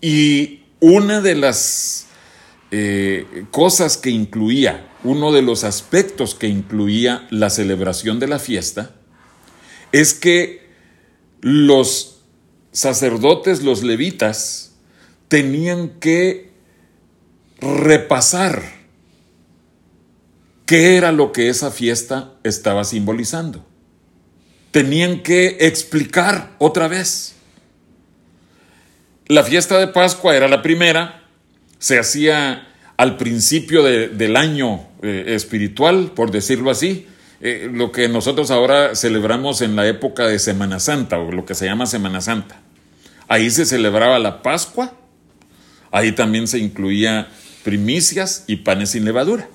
Y 0.00 0.60
una 0.80 1.20
de 1.20 1.34
las 1.34 2.06
eh, 2.70 3.44
cosas 3.50 3.96
que 3.96 4.10
incluía, 4.10 4.88
uno 5.02 5.32
de 5.32 5.42
los 5.42 5.64
aspectos 5.64 6.36
que 6.36 6.46
incluía 6.46 7.26
la 7.30 7.50
celebración 7.50 8.20
de 8.20 8.28
la 8.28 8.38
fiesta, 8.38 8.94
es 9.90 10.14
que 10.14 10.68
los 11.40 12.20
sacerdotes, 12.70 13.64
los 13.64 13.82
levitas, 13.82 14.74
tenían 15.28 15.98
que 15.98 16.55
repasar 17.60 18.62
qué 20.66 20.96
era 20.96 21.12
lo 21.12 21.32
que 21.32 21.48
esa 21.48 21.70
fiesta 21.70 22.32
estaba 22.42 22.84
simbolizando. 22.84 23.64
Tenían 24.72 25.22
que 25.22 25.56
explicar 25.60 26.54
otra 26.58 26.88
vez. 26.88 27.34
La 29.26 29.42
fiesta 29.42 29.78
de 29.78 29.88
Pascua 29.88 30.36
era 30.36 30.48
la 30.48 30.62
primera, 30.62 31.24
se 31.78 31.98
hacía 31.98 32.68
al 32.96 33.16
principio 33.16 33.82
del 33.82 34.36
año 34.36 34.86
eh, 35.02 35.24
espiritual, 35.28 36.12
por 36.14 36.30
decirlo 36.30 36.70
así, 36.70 37.06
eh, 37.40 37.68
lo 37.72 37.92
que 37.92 38.08
nosotros 38.08 38.50
ahora 38.50 38.94
celebramos 38.94 39.60
en 39.60 39.76
la 39.76 39.86
época 39.86 40.26
de 40.26 40.38
Semana 40.38 40.80
Santa, 40.80 41.18
o 41.18 41.30
lo 41.32 41.44
que 41.44 41.54
se 41.54 41.66
llama 41.66 41.86
Semana 41.86 42.20
Santa. 42.20 42.60
Ahí 43.28 43.50
se 43.50 43.66
celebraba 43.66 44.18
la 44.18 44.42
Pascua, 44.42 44.94
ahí 45.90 46.12
también 46.12 46.46
se 46.46 46.58
incluía 46.58 47.28
primicias 47.66 48.44
y 48.46 48.58
panes 48.58 48.90
sin 48.90 49.04
levadura. 49.04 49.48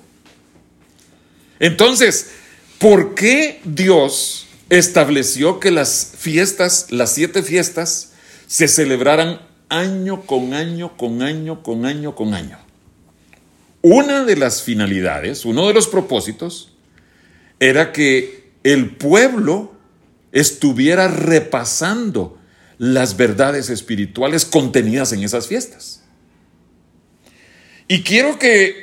Entonces, 1.60 2.30
¿por 2.78 3.14
qué 3.14 3.62
Dios 3.64 4.48
estableció 4.68 5.58
que 5.60 5.70
las 5.70 6.12
fiestas, 6.18 6.88
las 6.90 7.14
siete 7.14 7.42
fiestas, 7.42 8.12
se 8.46 8.68
celebraran 8.68 9.40
año 9.70 10.26
con 10.26 10.52
año, 10.52 10.94
con 10.98 11.22
año, 11.22 11.62
con 11.62 11.86
año, 11.86 12.14
con 12.14 12.34
año? 12.34 12.58
Una 13.80 14.24
de 14.24 14.36
las 14.36 14.60
finalidades, 14.60 15.46
uno 15.46 15.66
de 15.66 15.72
los 15.72 15.88
propósitos, 15.88 16.74
era 17.60 17.92
que 17.92 18.50
el 18.62 18.94
pueblo 18.96 19.72
estuviera 20.32 21.08
repasando 21.08 22.36
las 22.76 23.16
verdades 23.16 23.70
espirituales 23.70 24.44
contenidas 24.44 25.14
en 25.14 25.22
esas 25.22 25.46
fiestas. 25.46 26.01
Y 27.92 28.02
quiero 28.02 28.38
que 28.38 28.82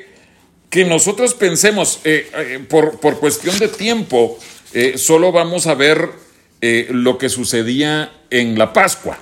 que 0.69 0.85
nosotros 0.85 1.33
pensemos, 1.33 1.99
eh, 2.03 2.29
eh, 2.31 2.65
por, 2.69 2.99
cuestión 3.19 3.57
de 3.57 3.67
tiempo, 3.67 4.37
eh, 4.71 4.99
solo 4.99 5.31
vamos 5.31 5.65
a 5.65 5.73
ver 5.73 6.29
lo 6.61 7.17
que 7.17 7.29
sucedía 7.29 8.11
en 8.29 8.59
la 8.59 8.71
Pascua. 8.71 9.17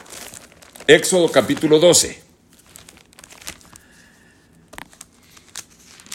Éxodo 0.88 1.32
capítulo 1.32 1.80
12. 1.80 2.20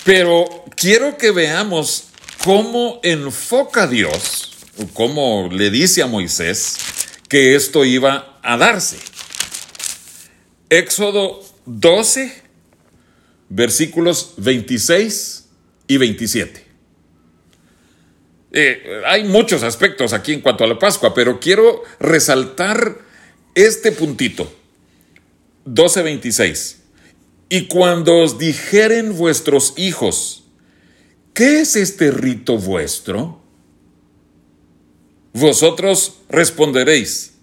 Pero 0.04 0.64
quiero 0.76 1.16
que 1.16 1.30
veamos 1.30 2.08
cómo 2.44 3.00
enfoca 3.02 3.86
Dios, 3.86 4.52
cómo 4.92 5.48
le 5.50 5.70
dice 5.70 6.02
a 6.02 6.06
Moisés 6.06 6.76
que 7.28 7.54
esto 7.54 7.86
iba 7.86 8.38
a 8.42 8.58
darse. 8.58 8.98
Éxodo 10.68 11.42
12, 11.64 12.41
versículos 13.54 14.34
26 14.38 15.48
y 15.86 15.96
27. 15.98 16.64
Eh, 18.54 19.02
hay 19.06 19.24
muchos 19.24 19.62
aspectos 19.62 20.12
aquí 20.12 20.32
en 20.32 20.40
cuanto 20.40 20.64
a 20.64 20.66
la 20.66 20.78
Pascua, 20.78 21.14
pero 21.14 21.38
quiero 21.38 21.82
resaltar 22.00 22.98
este 23.54 23.92
puntito. 23.92 24.50
12.26. 25.66 26.76
Y 27.50 27.66
cuando 27.66 28.18
os 28.18 28.38
dijeren 28.38 29.16
vuestros 29.16 29.74
hijos, 29.76 30.44
¿qué 31.34 31.60
es 31.60 31.76
este 31.76 32.10
rito 32.10 32.56
vuestro? 32.56 33.42
Vosotros 35.34 36.20
responderéis, 36.28 37.34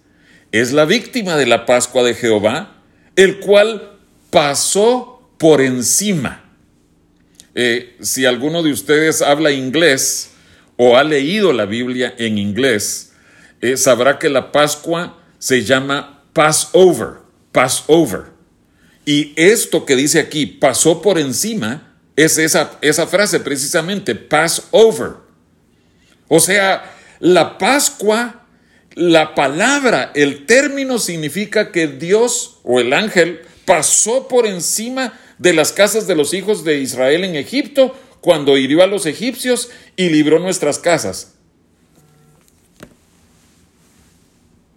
es 0.52 0.72
la 0.72 0.84
víctima 0.84 1.36
de 1.36 1.46
la 1.46 1.66
Pascua 1.66 2.02
de 2.02 2.14
Jehová, 2.14 2.82
el 3.14 3.38
cual 3.40 3.98
pasó 4.30 5.09
por 5.40 5.62
encima. 5.62 6.44
Eh, 7.54 7.96
si 8.02 8.26
alguno 8.26 8.62
de 8.62 8.72
ustedes 8.72 9.22
habla 9.22 9.50
inglés 9.50 10.32
o 10.76 10.98
ha 10.98 11.02
leído 11.02 11.54
la 11.54 11.64
Biblia 11.64 12.14
en 12.18 12.36
inglés, 12.36 13.14
eh, 13.62 13.78
sabrá 13.78 14.18
que 14.18 14.28
la 14.28 14.52
Pascua 14.52 15.18
se 15.38 15.64
llama 15.64 16.24
Passover, 16.34 17.20
Passover. 17.52 18.24
Y 19.06 19.32
esto 19.34 19.86
que 19.86 19.96
dice 19.96 20.20
aquí, 20.20 20.44
pasó 20.44 21.00
por 21.00 21.18
encima, 21.18 21.96
es 22.16 22.36
esa, 22.36 22.72
esa 22.82 23.06
frase 23.06 23.40
precisamente, 23.40 24.14
Passover. 24.14 25.12
O 26.28 26.38
sea, 26.38 26.98
la 27.18 27.56
Pascua, 27.56 28.44
la 28.94 29.34
palabra, 29.34 30.12
el 30.14 30.44
término 30.44 30.98
significa 30.98 31.72
que 31.72 31.86
Dios 31.86 32.58
o 32.62 32.78
el 32.78 32.92
ángel 32.92 33.40
pasó 33.64 34.28
por 34.28 34.46
encima 34.46 35.14
de 35.40 35.54
las 35.54 35.72
casas 35.72 36.06
de 36.06 36.14
los 36.14 36.34
hijos 36.34 36.64
de 36.64 36.80
Israel 36.80 37.24
en 37.24 37.34
Egipto, 37.34 37.98
cuando 38.20 38.58
hirió 38.58 38.82
a 38.82 38.86
los 38.86 39.06
egipcios 39.06 39.70
y 39.96 40.10
libró 40.10 40.38
nuestras 40.38 40.78
casas. 40.78 41.32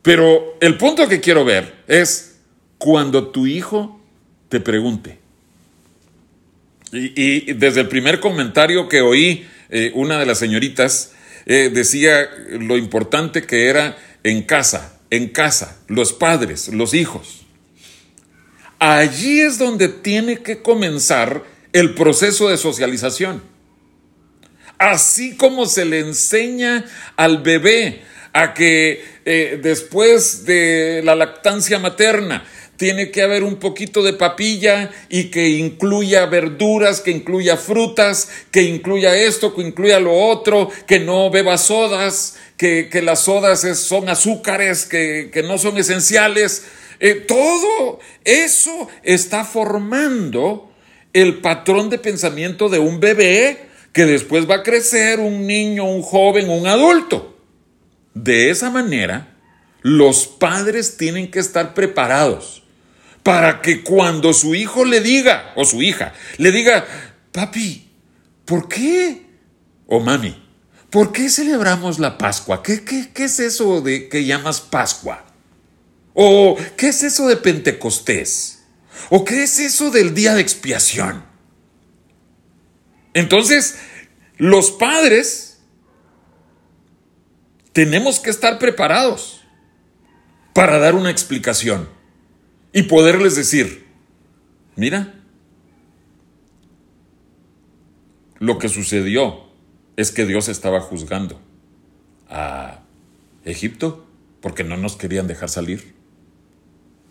Pero 0.02 0.56
el 0.62 0.78
punto 0.78 1.10
que 1.10 1.20
quiero 1.20 1.44
ver 1.44 1.84
es 1.88 2.38
cuando 2.78 3.28
tu 3.28 3.46
hijo 3.46 4.02
te 4.48 4.62
pregunte. 4.62 5.20
Y, 6.94 7.52
desde 7.54 7.82
el 7.82 7.90
primer 7.90 8.22
comentario 8.22 8.88
que 8.88 9.02
oí, 9.02 9.46
eh, 9.70 9.92
una 9.96 10.18
de 10.18 10.26
las 10.26 10.40
señoritas 10.40 11.12
eh, 11.46 11.72
decía 11.74 12.30
lo 12.52 12.78
importante 12.78 13.46
que 13.46 13.68
era 13.68 13.98
en 14.24 14.44
casa, 14.44 15.02
en 15.10 15.28
casa, 15.28 15.82
los 15.88 16.14
padres, 16.14 16.70
los 16.70 16.94
hijos. 16.94 17.43
Allí 18.86 19.40
es 19.40 19.60
donde 19.60 19.88
tiene 19.88 20.40
que 20.40 20.62
comenzar 20.62 21.46
el 21.72 21.96
proceso 21.96 22.50
de 22.50 22.58
socialización. 22.58 23.42
Así 24.78 25.38
como 25.38 25.68
se 25.68 25.86
le 25.86 26.00
enseña 26.00 26.84
al 27.16 27.38
bebé 27.38 28.02
a 28.34 28.54
que 28.54 29.02
eh, 29.24 29.58
después 29.64 30.44
de 30.44 31.02
la 31.02 31.16
lactancia 31.16 31.80
materna 31.80 32.44
tiene 32.76 33.10
que 33.10 33.22
haber 33.22 33.46
un 33.46 33.56
poquito 33.56 34.04
de 34.04 34.12
papilla 34.12 34.92
y 35.08 35.32
que 35.32 35.48
incluya 35.52 36.26
verduras, 36.26 37.00
que 37.00 37.12
incluya 37.12 37.56
frutas, 37.56 38.28
que 38.52 38.64
incluya 38.64 39.16
esto, 39.16 39.56
que 39.56 39.62
incluya 39.62 40.02
lo 40.02 40.14
otro, 40.14 40.70
que 40.88 41.00
no 41.00 41.30
beba 41.30 41.58
sodas, 41.58 42.36
que, 42.58 42.90
las 43.02 43.22
sodas 43.22 43.62
son 43.80 44.10
azúcares 44.10 44.86
que, 44.86 45.30
que 45.32 45.42
no 45.42 45.58
son 45.58 45.78
esenciales. 45.78 46.64
Eh, 47.00 47.16
todo 47.16 48.00
eso 48.24 48.88
está 49.04 49.46
formando 49.46 50.72
el 51.14 51.42
patrón 51.42 51.90
de 51.90 52.00
pensamiento 52.00 52.70
de 52.70 52.80
un 52.80 53.00
bebé 53.00 53.70
que 53.94 54.06
después 54.06 54.50
va 54.50 54.56
a 54.56 54.64
crecer 54.64 55.20
un 55.20 55.46
niño, 55.46 55.86
un 55.86 56.02
joven, 56.02 56.50
un 56.50 56.68
adulto. 56.68 57.38
De 58.14 58.50
esa 58.50 58.70
manera, 58.70 59.36
los 59.82 60.28
padres 60.28 60.98
tienen 60.98 61.30
que 61.30 61.40
estar 61.40 61.74
preparados 61.74 62.64
para 63.22 63.62
que 63.62 63.84
cuando 63.84 64.34
su 64.34 64.56
hijo 64.56 64.84
le 64.84 65.00
diga, 65.00 65.54
o 65.56 65.64
su 65.64 65.82
hija, 65.82 66.14
le 66.38 66.52
diga, 66.52 66.86
papi, 67.32 67.90
¿por 68.46 68.68
qué? 68.68 69.26
O 69.88 70.00
mami, 70.00 70.36
¿por 70.90 71.12
qué 71.12 71.30
celebramos 71.30 72.00
la 72.00 72.18
Pascua? 72.18 72.62
¿Qué, 72.64 72.84
qué, 72.84 73.12
qué 73.14 73.26
es 73.26 73.40
eso 73.40 73.82
de 73.82 74.10
que 74.10 74.26
llamas 74.26 74.60
Pascua? 74.60 75.26
¿O 76.14 76.58
qué 76.78 76.90
es 76.90 77.04
eso 77.04 77.28
de 77.28 77.38
Pentecostés? 77.38 78.64
¿O 79.10 79.26
qué 79.26 79.44
es 79.44 79.60
eso 79.60 79.92
del 79.92 80.14
día 80.14 80.36
de 80.36 80.42
expiación? 80.42 81.24
Entonces, 83.14 83.78
los 84.38 84.72
padres 84.72 85.60
tenemos 87.72 88.20
que 88.20 88.30
estar 88.30 88.60
preparados 88.60 89.42
para 90.54 90.78
dar 90.78 90.96
una 90.96 91.10
explicación 91.10 91.90
y 92.72 92.84
poderles 92.84 93.36
decir, 93.36 93.88
mira, 94.76 95.16
lo 98.40 98.60
que 98.60 98.70
sucedió 98.70 99.48
es 99.96 100.12
que 100.12 100.26
Dios 100.26 100.50
estaba 100.50 100.82
juzgando 100.82 101.40
a 102.30 102.82
Egipto 103.46 104.08
porque 104.42 104.64
no 104.64 104.78
nos 104.78 104.96
querían 104.96 105.28
dejar 105.28 105.50
salir. 105.50 105.94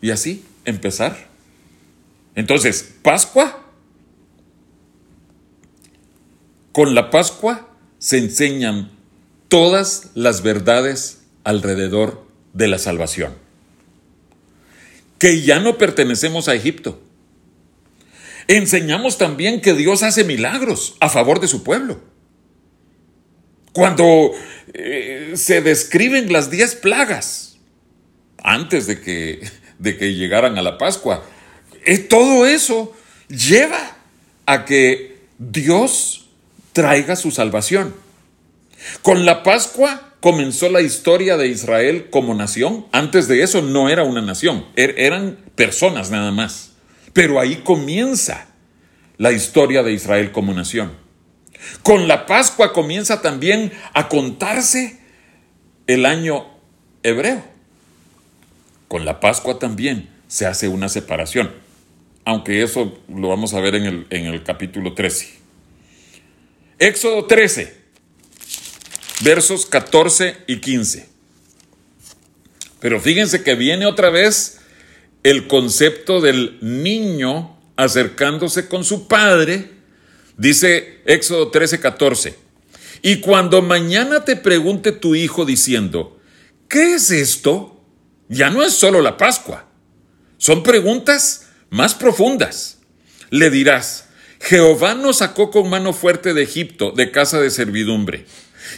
Y 0.03 0.11
así 0.11 0.45
empezar. 0.67 1.29
Entonces, 2.35 2.93
Pascua. 3.03 3.61
Con 6.73 6.95
la 6.95 7.11
Pascua 7.11 7.69
se 7.99 8.19
enseñan 8.19 8.91
todas 9.49 10.11
las 10.15 10.43
verdades 10.43 11.23
alrededor 11.45 12.27
de 12.53 12.69
la 12.69 12.79
salvación. 12.79 13.35
Que 15.19 15.43
ya 15.43 15.61
no 15.61 15.79
pertenecemos 15.79 16.49
a 16.49 16.55
Egipto. 16.55 17.01
Enseñamos 18.49 19.19
también 19.19 19.61
que 19.61 19.75
Dios 19.75 20.03
hace 20.03 20.25
milagros 20.25 20.97
a 21.01 21.09
favor 21.09 21.41
de 21.41 21.49
su 21.49 21.63
pueblo. 21.63 22.01
Cuando 23.73 24.33
eh, 24.75 25.33
se 25.37 25.61
describen 25.61 26.33
las 26.33 26.51
diez 26.51 26.75
plagas, 26.75 27.59
antes 28.39 28.87
de 28.87 29.01
que, 29.01 29.49
de 29.83 29.99
que 29.99 30.15
llegaran 30.15 30.57
a 30.57 30.63
la 30.63 30.79
Pascua, 30.79 31.25
eh, 31.85 31.99
todo 31.99 32.47
eso 32.47 32.95
lleva 33.29 33.97
a 34.47 34.65
que 34.65 35.19
Dios 35.39 36.29
traiga 36.73 37.17
su 37.17 37.31
salvación. 37.31 37.95
Con 39.03 39.27
la 39.27 39.43
Pascua 39.43 40.15
comenzó 40.21 40.69
la 40.69 40.81
historia 40.81 41.37
de 41.37 41.49
Israel 41.49 42.09
como 42.11 42.35
nación. 42.35 42.87
Antes 42.93 43.27
de 43.27 43.43
eso 43.43 43.61
no 43.61 43.89
era 43.89 44.05
una 44.05 44.23
nación, 44.23 44.67
er, 44.77 44.95
eran 44.99 45.37
personas 45.57 46.11
nada 46.11 46.31
más. 46.31 46.73
Pero 47.13 47.41
ahí 47.41 47.57
comienza 47.57 48.47
la 49.19 49.33
historia 49.33 49.83
de 49.83 49.93
Israel 49.93 50.33
como 50.33 50.55
nación. 50.55 50.93
Con 51.83 52.09
la 52.09 52.27
Pascua 52.27 52.73
comienza 52.73 53.21
también 53.21 53.73
a 53.95 54.09
contarse 54.09 54.99
el 55.87 56.07
año 56.07 56.47
hebreo. 57.03 57.52
Con 58.93 59.07
la 59.07 59.21
Pascua 59.21 59.59
también 59.59 60.11
se 60.29 60.45
hace 60.45 60.69
una 60.69 60.91
separación, 60.91 61.51
aunque 62.27 62.63
eso 62.63 62.99
lo 63.09 63.29
vamos 63.29 63.55
a 63.55 63.61
ver 63.61 63.75
en 63.75 63.85
el, 63.85 64.07
en 64.11 64.27
el 64.27 64.43
capítulo 64.43 64.93
13. 64.93 65.31
Éxodo 66.79 67.25
13, 67.25 67.75
versos 69.23 69.65
14 69.65 70.37
y 70.47 70.59
15. 70.59 71.09
Pero 72.81 73.01
fíjense 73.01 73.43
que 73.43 73.55
viene 73.55 73.87
otra 73.87 74.11
vez 74.11 74.61
el 75.23 75.47
concepto 75.47 76.21
del 76.21 76.59
niño 76.61 77.59
acercándose 77.77 78.69
con 78.69 78.85
su 78.85 79.09
padre, 79.09 79.71
dice 80.37 81.01
Éxodo 81.07 81.49
13, 81.49 81.81
14. 81.81 82.35
Y 83.01 83.21
cuando 83.21 83.63
mañana 83.63 84.27
te 84.27 84.37
pregunte 84.37 84.93
tu 84.93 85.15
hijo 85.15 85.47
diciendo, 85.47 86.21
¿qué 86.69 86.97
es 86.97 87.11
esto? 87.11 87.72
Ya 88.33 88.49
no 88.49 88.63
es 88.63 88.73
solo 88.73 89.03
la 89.03 89.19
Pascua. 89.19 89.67
Son 90.39 90.63
preguntas 90.63 91.51
más 91.69 91.95
profundas. 91.95 92.79
Le 93.29 93.51
dirás, 93.51 94.09
Jehová 94.41 94.95
nos 94.95 95.19
sacó 95.19 95.51
con 95.51 95.69
mano 95.69 95.93
fuerte 95.93 96.33
de 96.33 96.43
Egipto, 96.43 96.93
de 96.93 97.11
casa 97.11 97.41
de 97.43 97.51
servidumbre. 97.51 98.25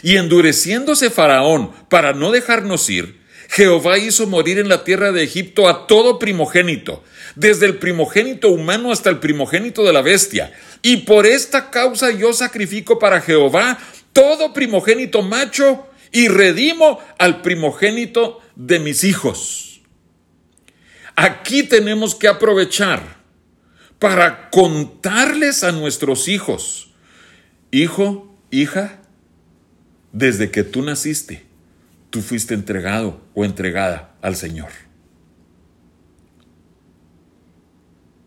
Y 0.03 0.17
endureciéndose 0.17 1.09
Faraón 1.09 1.71
para 1.89 2.11
no 2.11 2.31
dejarnos 2.31 2.89
ir, 2.89 3.21
Jehová 3.47 3.97
hizo 3.97 4.27
morir 4.27 4.59
en 4.59 4.67
la 4.67 4.83
tierra 4.83 5.13
de 5.13 5.23
Egipto 5.23 5.69
a 5.69 5.87
todo 5.87 6.19
primogénito, 6.19 7.01
desde 7.35 7.65
el 7.65 7.77
primogénito 7.77 8.49
humano 8.49 8.91
hasta 8.91 9.09
el 9.09 9.19
primogénito 9.19 9.85
de 9.85 9.93
la 9.93 10.01
bestia. 10.01 10.51
Y 10.81 10.97
por 10.97 11.25
esta 11.25 11.71
causa 11.71 12.11
yo 12.11 12.33
sacrifico 12.33 12.99
para 12.99 13.21
Jehová 13.21 13.79
todo 14.11 14.51
primogénito 14.51 15.21
macho 15.21 15.87
y 16.11 16.27
redimo 16.27 16.99
al 17.17 17.41
primogénito 17.41 18.41
de 18.55 18.79
mis 18.79 19.03
hijos. 19.03 19.81
Aquí 21.15 21.63
tenemos 21.63 22.15
que 22.15 22.27
aprovechar 22.27 23.17
para 23.99 24.49
contarles 24.49 25.63
a 25.63 25.71
nuestros 25.71 26.27
hijos, 26.27 26.91
hijo, 27.71 28.35
hija, 28.51 28.99
desde 30.11 30.51
que 30.51 30.63
tú 30.63 30.81
naciste, 30.81 31.45
tú 32.09 32.21
fuiste 32.21 32.53
entregado 32.53 33.21
o 33.33 33.45
entregada 33.45 34.15
al 34.21 34.35
Señor. 34.35 34.69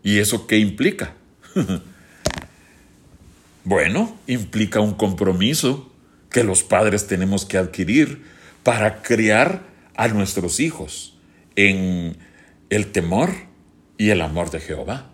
¿Y 0.03 0.17
eso 0.19 0.47
qué 0.47 0.57
implica? 0.57 1.13
bueno, 3.63 4.17
implica 4.27 4.79
un 4.79 4.93
compromiso 4.93 5.91
que 6.29 6.43
los 6.43 6.63
padres 6.63 7.07
tenemos 7.07 7.45
que 7.45 7.57
adquirir 7.57 8.23
para 8.63 9.01
criar 9.01 9.68
a 9.99 10.07
nuestros 10.07 10.61
hijos 10.61 11.17
en 11.57 12.15
el 12.69 12.91
temor 12.93 13.31
y 13.97 14.11
el 14.11 14.21
amor 14.21 14.49
de 14.49 14.61
Jehová. 14.61 15.11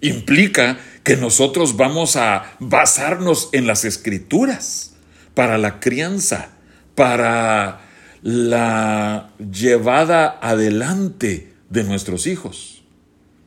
Implica 0.00 0.78
que 1.02 1.16
nosotros 1.16 1.76
vamos 1.76 2.14
a 2.14 2.54
basarnos 2.60 3.48
en 3.52 3.66
las 3.66 3.84
escrituras 3.84 4.94
para 5.34 5.58
la 5.58 5.80
crianza, 5.80 6.50
para 6.94 7.80
la 8.22 9.32
llevada 9.38 10.38
adelante 10.40 11.52
de 11.68 11.82
nuestros 11.82 12.28
hijos. 12.28 12.84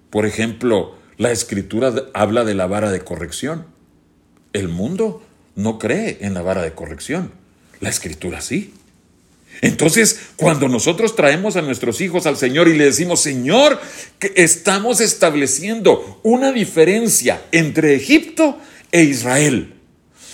Por 0.10 0.26
ejemplo, 0.26 0.98
la 1.18 1.32
escritura 1.32 1.94
habla 2.14 2.44
de 2.44 2.54
la 2.54 2.68
vara 2.68 2.92
de 2.92 3.00
corrección. 3.00 3.66
El 4.52 4.68
mundo 4.68 5.24
no 5.56 5.80
cree 5.80 6.18
en 6.20 6.34
la 6.34 6.42
vara 6.42 6.64
de 6.64 6.74
corrección. 6.74 7.32
La 7.80 7.88
escritura 7.88 8.42
sí. 8.42 8.74
Entonces, 9.62 10.20
cuando 10.36 10.68
nosotros 10.68 11.16
traemos 11.16 11.56
a 11.56 11.62
nuestros 11.62 12.02
hijos 12.02 12.26
al 12.26 12.38
Señor 12.38 12.68
y 12.68 12.78
le 12.78 12.86
decimos, 12.86 13.22
Señor, 13.22 13.80
que 14.20 14.34
estamos 14.36 15.02
estableciendo 15.02 16.20
una 16.24 16.52
diferencia 16.52 17.46
entre 17.52 17.96
Egipto 17.96 18.58
e 18.92 19.04
Israel. 19.04 19.74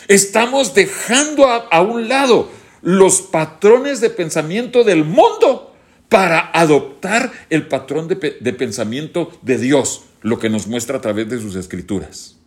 Estamos 0.07 0.73
dejando 0.73 1.47
a, 1.47 1.81
un 1.81 2.09
lado 2.09 2.51
los 2.81 3.21
patrones 3.21 4.01
de 4.01 4.09
pensamiento 4.09 4.83
del 4.83 5.05
mundo 5.05 5.75
para 6.09 6.51
adoptar 6.51 7.31
el 7.49 7.67
patrón 7.67 8.07
de, 8.07 8.37
de 8.39 8.53
pensamiento 8.53 9.31
de 9.41 9.57
Dios, 9.57 10.03
lo 10.21 10.39
que 10.39 10.49
nos 10.49 10.67
muestra 10.67 10.97
a 10.97 11.01
través 11.01 11.29
de 11.29 11.39
sus 11.39 11.55
escrituras. 11.55 12.37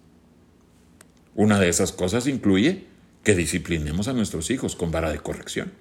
Una 1.34 1.58
de 1.58 1.68
esas 1.68 1.92
cosas 1.92 2.26
incluye 2.26 2.84
que 3.22 3.34
disciplinemos 3.34 4.06
a 4.08 4.12
nuestros 4.12 4.50
hijos 4.50 4.76
con 4.76 4.90
vara 4.90 5.10
de 5.10 5.18
corrección. 5.20 5.72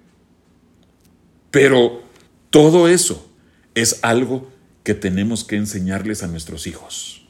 Pero 1.53 2.01
todo 2.49 2.87
eso 2.87 3.29
es 3.75 3.99
algo 4.01 4.51
que 4.83 4.95
tenemos 4.95 5.43
que 5.43 5.55
enseñarles 5.55 6.23
a 6.23 6.27
nuestros 6.27 6.65
hijos. 6.65 7.27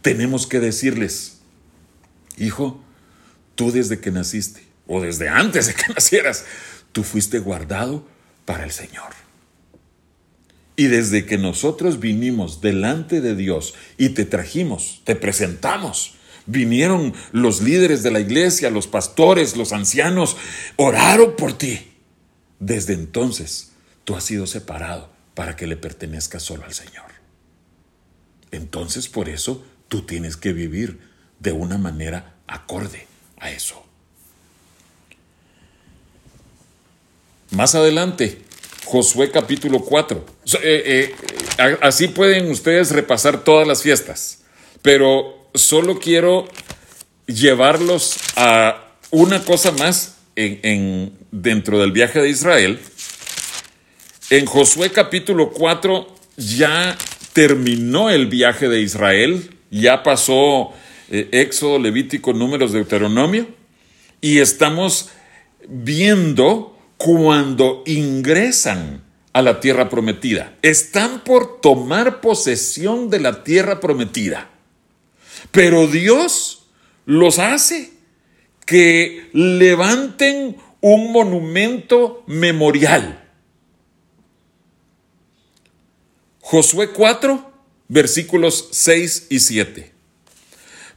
Tenemos 0.00 0.46
que 0.46 0.60
decirles, 0.60 1.40
hijo, 2.38 2.80
tú 3.56 3.72
desde 3.72 3.98
que 3.98 4.12
naciste, 4.12 4.64
o 4.86 5.00
desde 5.00 5.28
antes 5.28 5.66
de 5.66 5.74
que 5.74 5.88
nacieras, 5.92 6.44
tú 6.92 7.02
fuiste 7.02 7.40
guardado 7.40 8.06
para 8.44 8.62
el 8.62 8.70
Señor. 8.70 9.10
Y 10.76 10.86
desde 10.86 11.26
que 11.26 11.36
nosotros 11.36 11.98
vinimos 11.98 12.60
delante 12.60 13.20
de 13.20 13.34
Dios 13.34 13.74
y 13.98 14.10
te 14.10 14.24
trajimos, 14.24 15.02
te 15.02 15.16
presentamos, 15.16 16.14
vinieron 16.46 17.12
los 17.32 17.60
líderes 17.60 18.04
de 18.04 18.12
la 18.12 18.20
iglesia, 18.20 18.70
los 18.70 18.86
pastores, 18.86 19.56
los 19.56 19.72
ancianos, 19.72 20.36
oraron 20.76 21.34
por 21.34 21.58
ti. 21.58 21.90
Desde 22.64 22.94
entonces, 22.94 23.72
tú 24.04 24.16
has 24.16 24.24
sido 24.24 24.46
separado 24.46 25.10
para 25.34 25.54
que 25.54 25.66
le 25.66 25.76
pertenezca 25.76 26.40
solo 26.40 26.64
al 26.64 26.72
Señor. 26.72 27.04
Entonces, 28.52 29.06
por 29.06 29.28
eso, 29.28 29.62
tú 29.88 30.06
tienes 30.06 30.38
que 30.38 30.54
vivir 30.54 30.98
de 31.40 31.52
una 31.52 31.76
manera 31.76 32.36
acorde 32.46 33.06
a 33.38 33.50
eso. 33.50 33.84
Más 37.50 37.74
adelante, 37.74 38.40
Josué 38.86 39.30
capítulo 39.30 39.80
4. 39.80 40.24
Eh, 40.62 41.14
eh, 41.58 41.78
así 41.82 42.08
pueden 42.08 42.50
ustedes 42.50 42.92
repasar 42.92 43.44
todas 43.44 43.68
las 43.68 43.82
fiestas, 43.82 44.38
pero 44.80 45.50
solo 45.52 45.98
quiero 45.98 46.48
llevarlos 47.26 48.16
a 48.36 48.94
una 49.10 49.44
cosa 49.44 49.70
más 49.72 50.13
en, 50.36 51.12
dentro 51.30 51.78
del 51.78 51.92
viaje 51.92 52.20
de 52.20 52.28
Israel. 52.28 52.78
En 54.30 54.46
Josué 54.46 54.90
capítulo 54.90 55.50
4 55.50 56.14
ya 56.36 56.96
terminó 57.32 58.10
el 58.10 58.26
viaje 58.26 58.68
de 58.68 58.80
Israel, 58.80 59.50
ya 59.70 60.02
pasó 60.02 60.72
eh, 61.10 61.28
Éxodo, 61.32 61.78
Levítico, 61.78 62.32
Números, 62.32 62.72
Deuteronomio, 62.72 63.48
y 64.20 64.38
estamos 64.38 65.10
viendo 65.68 66.78
cuando 66.96 67.82
ingresan 67.86 69.02
a 69.32 69.42
la 69.42 69.60
tierra 69.60 69.88
prometida. 69.88 70.54
Están 70.62 71.20
por 71.20 71.60
tomar 71.60 72.20
posesión 72.20 73.10
de 73.10 73.20
la 73.20 73.44
tierra 73.44 73.80
prometida. 73.80 74.48
Pero 75.50 75.86
Dios 75.86 76.66
los 77.04 77.38
hace 77.38 77.92
que 78.64 79.28
levanten 79.32 80.56
un 80.80 81.12
monumento 81.12 82.22
memorial. 82.26 83.20
Josué 86.40 86.90
4, 86.90 87.52
versículos 87.88 88.68
6 88.72 89.28
y 89.30 89.40
7. 89.40 89.92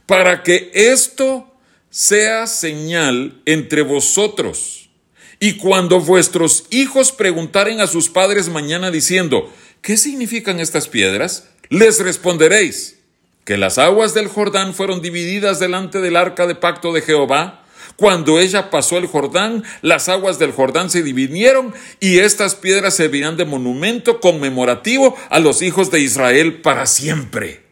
Para 0.06 0.42
que 0.42 0.70
esto 0.74 1.54
sea 1.90 2.46
señal 2.46 3.40
entre 3.46 3.82
vosotros. 3.82 4.90
Y 5.40 5.56
cuando 5.56 6.00
vuestros 6.00 6.66
hijos 6.70 7.12
preguntaren 7.12 7.80
a 7.80 7.86
sus 7.86 8.08
padres 8.08 8.48
mañana 8.48 8.90
diciendo, 8.90 9.52
¿qué 9.80 9.96
significan 9.96 10.60
estas 10.60 10.88
piedras? 10.88 11.48
Les 11.70 12.00
responderéis 12.00 12.97
que 13.48 13.56
las 13.56 13.78
aguas 13.78 14.12
del 14.12 14.28
Jordán 14.28 14.74
fueron 14.74 15.00
divididas 15.00 15.58
delante 15.58 16.02
del 16.02 16.16
arca 16.16 16.46
de 16.46 16.54
pacto 16.54 16.92
de 16.92 17.00
Jehová. 17.00 17.64
Cuando 17.96 18.40
ella 18.40 18.68
pasó 18.68 18.98
el 18.98 19.06
Jordán, 19.06 19.64
las 19.80 20.10
aguas 20.10 20.38
del 20.38 20.52
Jordán 20.52 20.90
se 20.90 21.02
dividieron 21.02 21.72
y 21.98 22.18
estas 22.18 22.54
piedras 22.54 22.92
servirán 22.92 23.38
de 23.38 23.46
monumento 23.46 24.20
conmemorativo 24.20 25.16
a 25.30 25.38
los 25.38 25.62
hijos 25.62 25.90
de 25.90 26.00
Israel 26.00 26.60
para 26.60 26.84
siempre. 26.84 27.64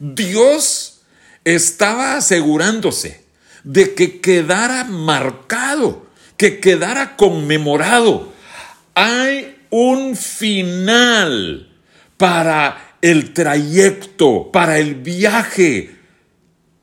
Dios 0.00 1.02
estaba 1.44 2.16
asegurándose 2.16 3.22
de 3.62 3.94
que 3.94 4.20
quedara 4.20 4.82
marcado, 4.82 6.04
que 6.36 6.58
quedara 6.58 7.14
conmemorado. 7.14 8.32
Hay 8.96 9.56
un 9.70 10.16
final 10.16 11.72
para 12.16 12.95
el 13.10 13.32
trayecto, 13.32 14.50
para 14.50 14.80
el 14.80 14.96
viaje 14.96 15.94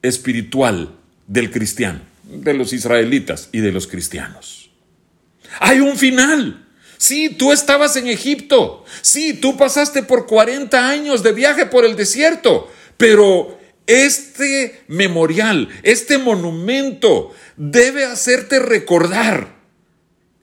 espiritual 0.01 0.95
del 1.27 1.51
cristiano, 1.51 1.99
de 2.23 2.53
los 2.53 2.71
israelitas 2.71 3.49
y 3.51 3.59
de 3.59 3.73
los 3.73 3.87
cristianos. 3.87 4.71
Hay 5.59 5.81
un 5.81 5.97
final. 5.97 6.65
Sí, 6.97 7.27
tú 7.27 7.51
estabas 7.51 7.97
en 7.97 8.07
Egipto. 8.07 8.85
Sí, 9.01 9.33
tú 9.33 9.57
pasaste 9.57 10.01
por 10.01 10.25
40 10.25 10.87
años 10.87 11.23
de 11.23 11.33
viaje 11.33 11.65
por 11.65 11.83
el 11.83 11.97
desierto. 11.97 12.71
Pero 12.95 13.59
este 13.85 14.81
memorial, 14.87 15.67
este 15.83 16.19
monumento 16.19 17.33
debe 17.57 18.05
hacerte 18.05 18.59
recordar 18.59 19.57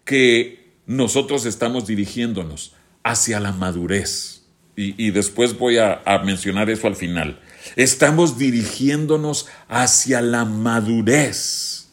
que 0.05 0.75
nosotros 0.85 1.47
estamos 1.47 1.87
dirigiéndonos 1.87 2.75
hacia 3.03 3.41
la 3.41 3.53
madurez 3.53 4.40
y, 4.77 5.11
después 5.11 5.59
voy 5.59 5.77
a, 5.77 6.01
a 6.07 6.21
mencionar 6.21 6.71
eso 6.71 6.87
al 6.87 6.97
final. 6.97 7.39
Estamos 7.77 8.39
dirigiéndonos 8.39 9.47
hacia 9.69 10.23
la 10.23 10.47
madurez, 10.47 11.89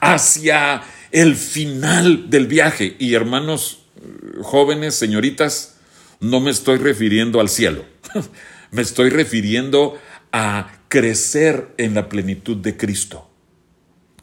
hacia 0.00 0.82
el 1.10 1.34
final 1.34 2.30
del 2.30 2.46
viaje. 2.46 2.94
Y 2.98 3.14
hermanos 3.14 3.80
jóvenes, 4.42 4.94
señoritas, 4.94 5.76
no 6.20 6.40
me 6.40 6.50
estoy 6.50 6.78
refiriendo 6.78 7.40
al 7.40 7.48
cielo, 7.48 7.84
me 8.70 8.82
estoy 8.82 9.10
refiriendo 9.10 9.98
a 10.32 10.78
crecer 10.88 11.68
en 11.76 11.94
la 11.94 12.08
plenitud 12.08 12.56
de 12.56 12.76
Cristo. 12.76 13.30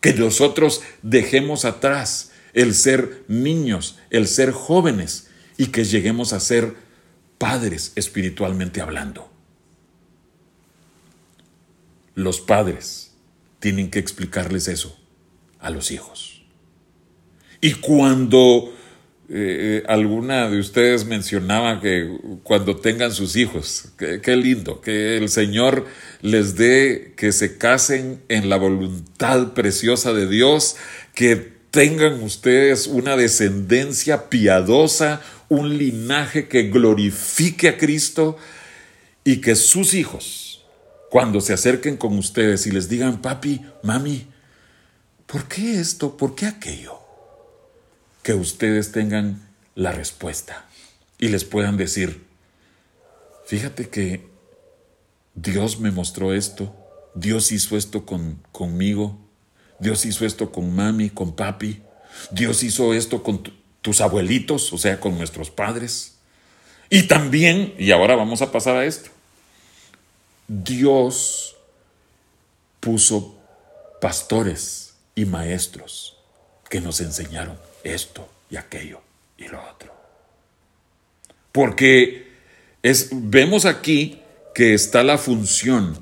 Que 0.01 0.13
nosotros 0.13 0.81
dejemos 1.01 1.65
atrás 1.65 2.31
el 2.53 2.73
ser 2.75 3.23
niños, 3.27 3.97
el 4.09 4.27
ser 4.27 4.51
jóvenes 4.51 5.29
y 5.57 5.67
que 5.67 5.83
lleguemos 5.83 6.33
a 6.33 6.39
ser 6.39 6.75
padres 7.37 7.91
espiritualmente 7.95 8.81
hablando. 8.81 9.29
Los 12.13 12.39
padres 12.39 13.15
tienen 13.59 13.89
que 13.89 13.99
explicarles 13.99 14.67
eso 14.67 14.97
a 15.59 15.69
los 15.69 15.91
hijos. 15.91 16.43
Y 17.61 17.73
cuando 17.73 18.73
eh, 19.27 19.83
alguna 19.87 20.49
de 20.49 20.59
ustedes 20.59 21.05
mencionaba 21.05 21.81
que 21.81 22.15
cuando 22.43 22.75
tengan 22.75 23.11
sus 23.11 23.35
hijos, 23.35 23.89
qué 23.97 24.35
lindo, 24.35 24.81
que 24.81 25.17
el 25.17 25.29
Señor 25.29 25.87
les 26.21 26.55
dé 26.55 27.13
que 27.17 27.31
se 27.31 27.57
casen 27.57 28.21
en 28.29 28.49
la 28.49 28.57
voluntad 28.57 29.53
preciosa 29.53 30.13
de 30.13 30.29
Dios, 30.29 30.75
que 31.15 31.55
tengan 31.71 32.21
ustedes 32.21 32.87
una 32.87 33.17
descendencia 33.17 34.29
piadosa, 34.29 35.21
un 35.49 35.77
linaje 35.77 36.47
que 36.47 36.69
glorifique 36.69 37.69
a 37.69 37.77
Cristo 37.77 38.37
y 39.23 39.41
que 39.41 39.55
sus 39.55 39.93
hijos, 39.93 40.65
cuando 41.09 41.41
se 41.41 41.53
acerquen 41.53 41.97
con 41.97 42.17
ustedes 42.17 42.65
y 42.67 42.71
les 42.71 42.89
digan, 42.89 43.21
papi, 43.21 43.65
mami, 43.83 44.27
¿por 45.25 45.47
qué 45.47 45.79
esto? 45.79 46.17
¿Por 46.17 46.35
qué 46.35 46.45
aquello? 46.45 46.99
Que 48.23 48.33
ustedes 48.33 48.91
tengan 48.91 49.47
la 49.75 49.91
respuesta 49.91 50.65
y 51.19 51.29
les 51.29 51.43
puedan 51.43 51.77
decir, 51.77 52.23
fíjate 53.45 53.89
que 53.89 54.27
Dios 55.35 55.79
me 55.79 55.91
mostró 55.91 56.33
esto, 56.33 56.75
Dios 57.13 57.51
hizo 57.51 57.77
esto 57.77 58.05
con, 58.05 58.41
conmigo, 58.51 59.19
Dios 59.79 60.05
hizo 60.05 60.25
esto 60.25 60.51
con 60.51 60.75
mami, 60.75 61.09
con 61.09 61.35
papi, 61.35 61.81
Dios 62.31 62.63
hizo 62.63 62.93
esto 62.93 63.23
con 63.23 63.43
tus 63.85 64.01
abuelitos, 64.01 64.73
o 64.73 64.79
sea, 64.79 64.99
con 64.99 65.15
nuestros 65.15 65.51
padres. 65.51 66.15
Y 66.89 67.03
también, 67.03 67.75
y 67.77 67.91
ahora 67.91 68.15
vamos 68.15 68.41
a 68.41 68.51
pasar 68.51 68.77
a 68.77 68.85
esto, 68.85 69.11
Dios 70.47 71.55
puso 72.79 73.37
pastores 74.01 74.95
y 75.13 75.25
maestros 75.25 76.17
que 76.67 76.81
nos 76.81 76.99
enseñaron 76.99 77.59
esto 77.83 78.27
y 78.49 78.55
aquello 78.55 79.01
y 79.37 79.49
lo 79.49 79.63
otro. 79.63 79.93
Porque 81.51 82.33
es, 82.81 83.09
vemos 83.11 83.65
aquí 83.65 84.19
que 84.55 84.73
está 84.73 85.03
la 85.03 85.19
función 85.19 85.99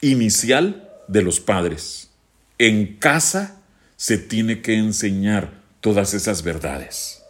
inicial 0.00 0.90
de 1.06 1.22
los 1.22 1.38
padres. 1.38 2.10
En 2.58 2.96
casa 2.96 3.60
se 3.96 4.18
tiene 4.18 4.60
que 4.60 4.74
enseñar 4.74 5.65
todas 5.80 6.14
esas 6.14 6.42
verdades. 6.42 7.22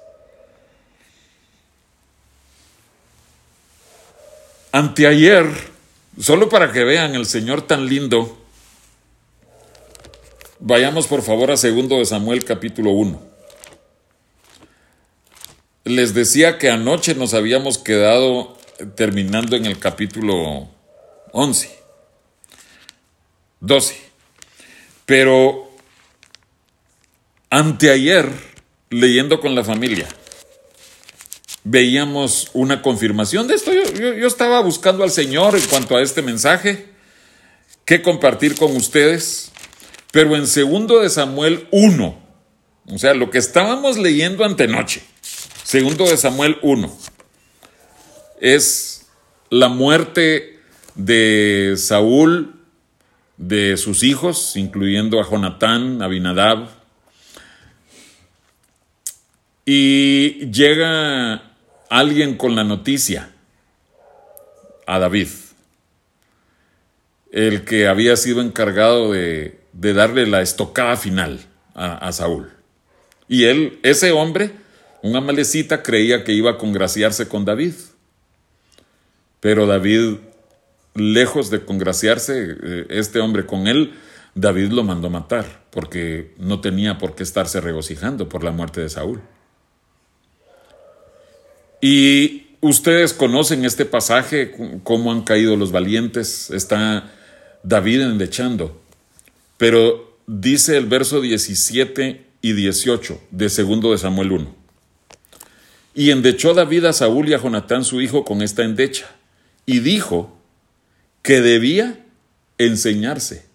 Anteayer, 4.73 5.47
solo 6.21 6.49
para 6.49 6.71
que 6.71 6.85
vean 6.85 7.15
el 7.15 7.25
Señor 7.25 7.63
tan 7.63 7.87
lindo, 7.87 8.37
vayamos 10.59 11.07
por 11.07 11.23
favor 11.23 11.51
a 11.51 11.57
segundo 11.57 11.97
de 11.99 12.05
Samuel 12.05 12.45
capítulo 12.45 12.91
1. 12.91 13.23
Les 15.85 16.13
decía 16.13 16.59
que 16.59 16.69
anoche 16.69 17.15
nos 17.15 17.33
habíamos 17.33 17.79
quedado 17.79 18.57
terminando 18.97 19.57
en 19.57 19.67
el 19.67 19.79
capítulo 19.79 20.69
11, 21.33 21.79
12. 23.61 23.97
Pero 25.07 25.66
Anteayer, 27.51 28.29
leyendo 28.91 29.41
con 29.41 29.55
la 29.55 29.63
familia, 29.63 30.09
veíamos 31.63 32.51
una 32.55 32.83
confirmación 32.83 33.47
de 33.47 33.55
esto. 33.55 33.73
Yo, 33.73 34.27
estaba 34.27 34.61
buscando 34.61 35.05
al 35.05 35.11
Señor 35.11 35.57
en 35.57 35.65
cuanto 35.67 35.97
a 35.97 36.03
este 36.03 36.23
mensaje, 36.23 36.89
que 37.85 38.03
compartir 38.03 38.57
con 38.57 38.75
ustedes, 38.77 39.53
pero 40.11 40.35
en 40.35 40.47
segundo 40.47 41.01
de 41.01 41.09
Samuel 41.09 41.69
1, 41.71 42.19
o 42.89 42.99
sea, 42.99 43.15
lo 43.15 43.31
que 43.31 43.39
estábamos 43.39 43.97
leyendo 43.97 44.45
antenoche, 44.45 45.03
segundo 45.63 46.05
de 46.05 46.17
Samuel 46.17 46.59
1, 46.63 46.99
es 48.41 49.07
la 49.51 49.69
muerte 49.69 50.61
de 50.97 51.75
Saúl, 51.77 52.55
de 53.37 53.77
sus 53.77 54.03
hijos, 54.03 54.57
incluyendo 54.57 55.21
a 55.21 55.29
Jonatán, 55.29 56.03
Abinadab, 56.03 56.76
y 59.67 60.49
llega 60.53 61.43
alguien 61.91 62.37
con 62.37 62.55
la 62.55 62.63
noticia 62.63 63.33
a 64.87 65.01
David, 65.01 65.29
el 67.33 67.65
que 67.65 67.89
había 67.89 68.17
sido 68.17 68.41
encargado 68.41 69.13
de, 69.13 69.59
darle 69.73 70.27
la 70.27 70.41
estocada 70.41 70.97
final 70.97 71.41
a, 71.75 71.97
a 71.97 72.13
Saúl. 72.13 72.49
Y 73.29 73.45
él, 73.45 73.81
ese 73.83 74.13
hombre, 74.13 74.53
un 75.03 75.17
amalecita 75.17 75.83
creía 75.83 76.23
que 76.23 76.33
iba 76.33 76.53
a 76.53 76.59
congraciarse 76.59 77.27
con 77.27 77.45
David. 77.45 77.75
Pero 79.41 79.67
David, 79.67 80.19
lejos 80.95 81.51
de 81.51 81.65
congraciarse, 81.65 82.57
eh, 82.63 82.87
este 82.89 83.19
hombre 83.19 83.47
con 83.47 83.67
él, 83.67 83.95
David 84.37 84.71
lo 84.71 84.85
mandó 84.85 85.11
matar, 85.11 85.65
porque 85.71 86.35
no 86.39 86.61
tenía 86.61 86.99
por 86.99 87.17
qué 87.17 87.25
estarse 87.25 87.61
regocijando 87.61 88.29
por 88.29 88.45
la 88.45 88.53
muerte 88.53 88.81
de 88.81 88.89
Saúl. 88.89 89.21
Y 91.89 92.49
ustedes 92.63 93.15
conocen 93.15 93.65
este 93.65 93.85
pasaje, 93.85 94.51
cómo 94.83 95.13
han 95.13 95.23
caído 95.23 95.55
los 95.55 95.71
valientes, 95.71 96.51
está 96.51 97.13
David 97.63 98.01
endechando. 98.01 98.83
Pero 99.57 100.19
dice 100.27 100.77
el 100.79 100.87
verso 100.87 101.21
17 101.21 102.27
y 102.43 102.53
18 102.55 103.21
de 103.31 103.49
segundo 103.51 103.93
de 103.93 103.99
Samuel 103.99 104.33
1. 104.33 104.57
Y 105.95 106.11
endechó 106.11 106.55
David 106.55 106.87
a 106.87 106.93
Saúl 106.93 107.29
y 107.29 107.35
a 107.35 107.39
Jonatán 107.39 107.85
su 107.85 108.01
hijo 108.01 108.25
con 108.25 108.43
esta 108.43 108.65
endecha, 108.65 109.07
y 109.65 109.79
dijo 109.79 110.37
que 111.23 111.41
debía 111.41 112.05
enseñarse 112.59 113.47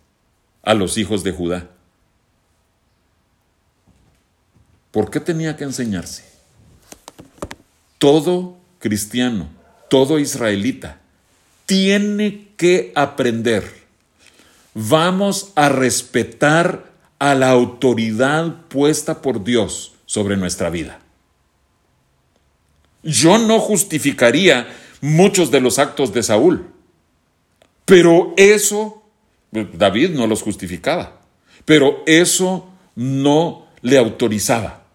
a 0.63 0.73
los 0.73 0.97
hijos 0.97 1.25
de 1.25 1.33
Judá. 1.33 1.69
¿Por 4.91 5.11
qué 5.11 5.19
tenía 5.19 5.57
que 5.57 5.65
enseñarse? 5.65 6.30
Todo 8.01 8.57
cristiano, 8.79 9.47
todo 9.87 10.17
israelita, 10.17 11.01
tiene 11.67 12.47
que 12.57 12.91
aprender. 12.95 13.63
Vamos 14.73 15.51
a 15.53 15.69
respetar 15.69 16.91
a 17.19 17.35
la 17.35 17.51
autoridad 17.51 18.65
puesta 18.69 19.21
por 19.21 19.43
Dios 19.43 19.93
sobre 20.07 20.35
nuestra 20.35 20.71
vida. 20.71 20.99
Yo 23.03 23.37
no 23.37 23.59
justificaría 23.59 24.67
muchos 25.01 25.51
de 25.51 25.61
los 25.61 25.77
actos 25.77 26.11
de 26.11 26.23
Saúl, 26.23 26.71
pero 27.85 28.33
eso, 28.35 29.03
David 29.51 30.09
no 30.09 30.25
los 30.25 30.41
justificaba, 30.41 31.21
pero 31.65 32.01
eso 32.07 32.67
no 32.95 33.67
le 33.83 33.99
autorizaba 33.99 34.85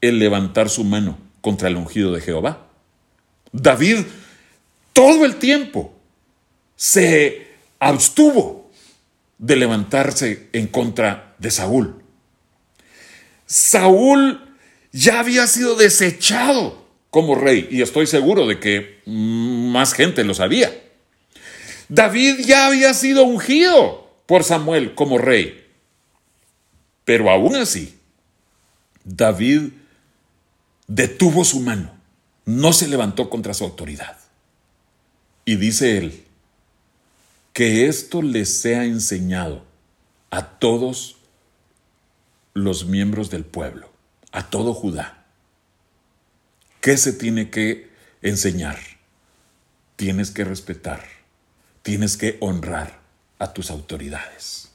el 0.00 0.18
levantar 0.18 0.70
su 0.70 0.82
mano 0.82 1.28
contra 1.40 1.68
el 1.68 1.76
ungido 1.76 2.12
de 2.12 2.20
Jehová. 2.20 2.66
David 3.52 3.98
todo 4.92 5.24
el 5.24 5.36
tiempo 5.36 5.92
se 6.76 7.48
abstuvo 7.78 8.70
de 9.38 9.56
levantarse 9.56 10.48
en 10.52 10.66
contra 10.66 11.34
de 11.38 11.50
Saúl. 11.50 12.02
Saúl 13.46 14.54
ya 14.92 15.20
había 15.20 15.46
sido 15.46 15.74
desechado 15.76 16.84
como 17.10 17.34
rey 17.34 17.68
y 17.70 17.82
estoy 17.82 18.06
seguro 18.06 18.46
de 18.46 18.60
que 18.60 19.00
más 19.06 19.94
gente 19.94 20.24
lo 20.24 20.34
sabía. 20.34 20.70
David 21.88 22.40
ya 22.44 22.66
había 22.66 22.94
sido 22.94 23.24
ungido 23.24 24.08
por 24.26 24.44
Samuel 24.44 24.94
como 24.94 25.18
rey. 25.18 25.66
Pero 27.04 27.30
aún 27.30 27.56
así, 27.56 27.98
David 29.04 29.70
detuvo 30.90 31.44
su 31.44 31.60
mano, 31.60 31.92
no 32.44 32.72
se 32.72 32.88
levantó 32.88 33.30
contra 33.30 33.54
su 33.54 33.64
autoridad. 33.64 34.18
Y 35.44 35.54
dice 35.56 35.96
él, 35.96 36.24
que 37.52 37.86
esto 37.86 38.22
les 38.22 38.60
sea 38.60 38.84
enseñado 38.84 39.64
a 40.30 40.58
todos 40.58 41.16
los 42.54 42.86
miembros 42.86 43.30
del 43.30 43.44
pueblo, 43.44 43.88
a 44.32 44.50
todo 44.50 44.74
Judá. 44.74 45.24
¿Qué 46.80 46.96
se 46.96 47.12
tiene 47.12 47.50
que 47.50 47.88
enseñar? 48.20 48.78
Tienes 49.94 50.32
que 50.32 50.44
respetar, 50.44 51.04
tienes 51.82 52.16
que 52.16 52.36
honrar 52.40 52.98
a 53.38 53.52
tus 53.52 53.70
autoridades. 53.70 54.70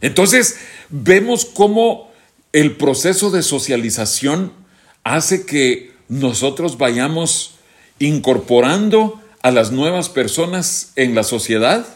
Entonces, 0.00 0.58
vemos 0.88 1.44
cómo 1.44 2.10
el 2.52 2.76
proceso 2.76 3.30
de 3.30 3.42
socialización 3.42 4.61
hace 5.04 5.46
que 5.46 5.92
nosotros 6.08 6.78
vayamos 6.78 7.54
incorporando 7.98 9.20
a 9.42 9.50
las 9.50 9.72
nuevas 9.72 10.08
personas 10.08 10.92
en 10.96 11.14
la 11.14 11.24
sociedad, 11.24 11.86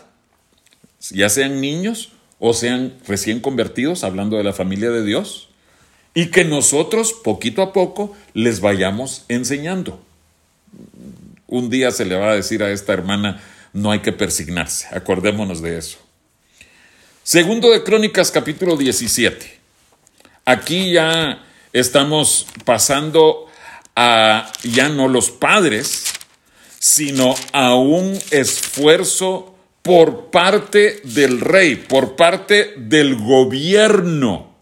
ya 1.10 1.28
sean 1.28 1.60
niños 1.60 2.12
o 2.38 2.52
sean 2.52 2.94
recién 3.06 3.40
convertidos, 3.40 4.04
hablando 4.04 4.36
de 4.36 4.44
la 4.44 4.52
familia 4.52 4.90
de 4.90 5.04
Dios, 5.04 5.48
y 6.14 6.30
que 6.30 6.44
nosotros 6.44 7.12
poquito 7.12 7.62
a 7.62 7.72
poco 7.72 8.16
les 8.34 8.60
vayamos 8.60 9.24
enseñando. 9.28 10.00
Un 11.46 11.70
día 11.70 11.90
se 11.90 12.04
le 12.04 12.16
va 12.16 12.30
a 12.30 12.34
decir 12.34 12.62
a 12.62 12.70
esta 12.70 12.92
hermana, 12.92 13.42
no 13.72 13.90
hay 13.90 14.00
que 14.00 14.12
persignarse, 14.12 14.88
acordémonos 14.92 15.62
de 15.62 15.78
eso. 15.78 15.98
Segundo 17.22 17.70
de 17.70 17.82
Crónicas 17.82 18.30
capítulo 18.30 18.76
17. 18.76 19.58
Aquí 20.44 20.92
ya 20.92 21.45
estamos 21.78 22.46
pasando 22.64 23.46
a 23.94 24.50
ya 24.62 24.88
no 24.88 25.08
los 25.08 25.30
padres, 25.30 26.04
sino 26.78 27.34
a 27.52 27.74
un 27.74 28.18
esfuerzo 28.30 29.54
por 29.82 30.30
parte 30.30 31.00
del 31.04 31.40
rey, 31.40 31.76
por 31.76 32.16
parte 32.16 32.74
del 32.76 33.16
gobierno. 33.16 34.54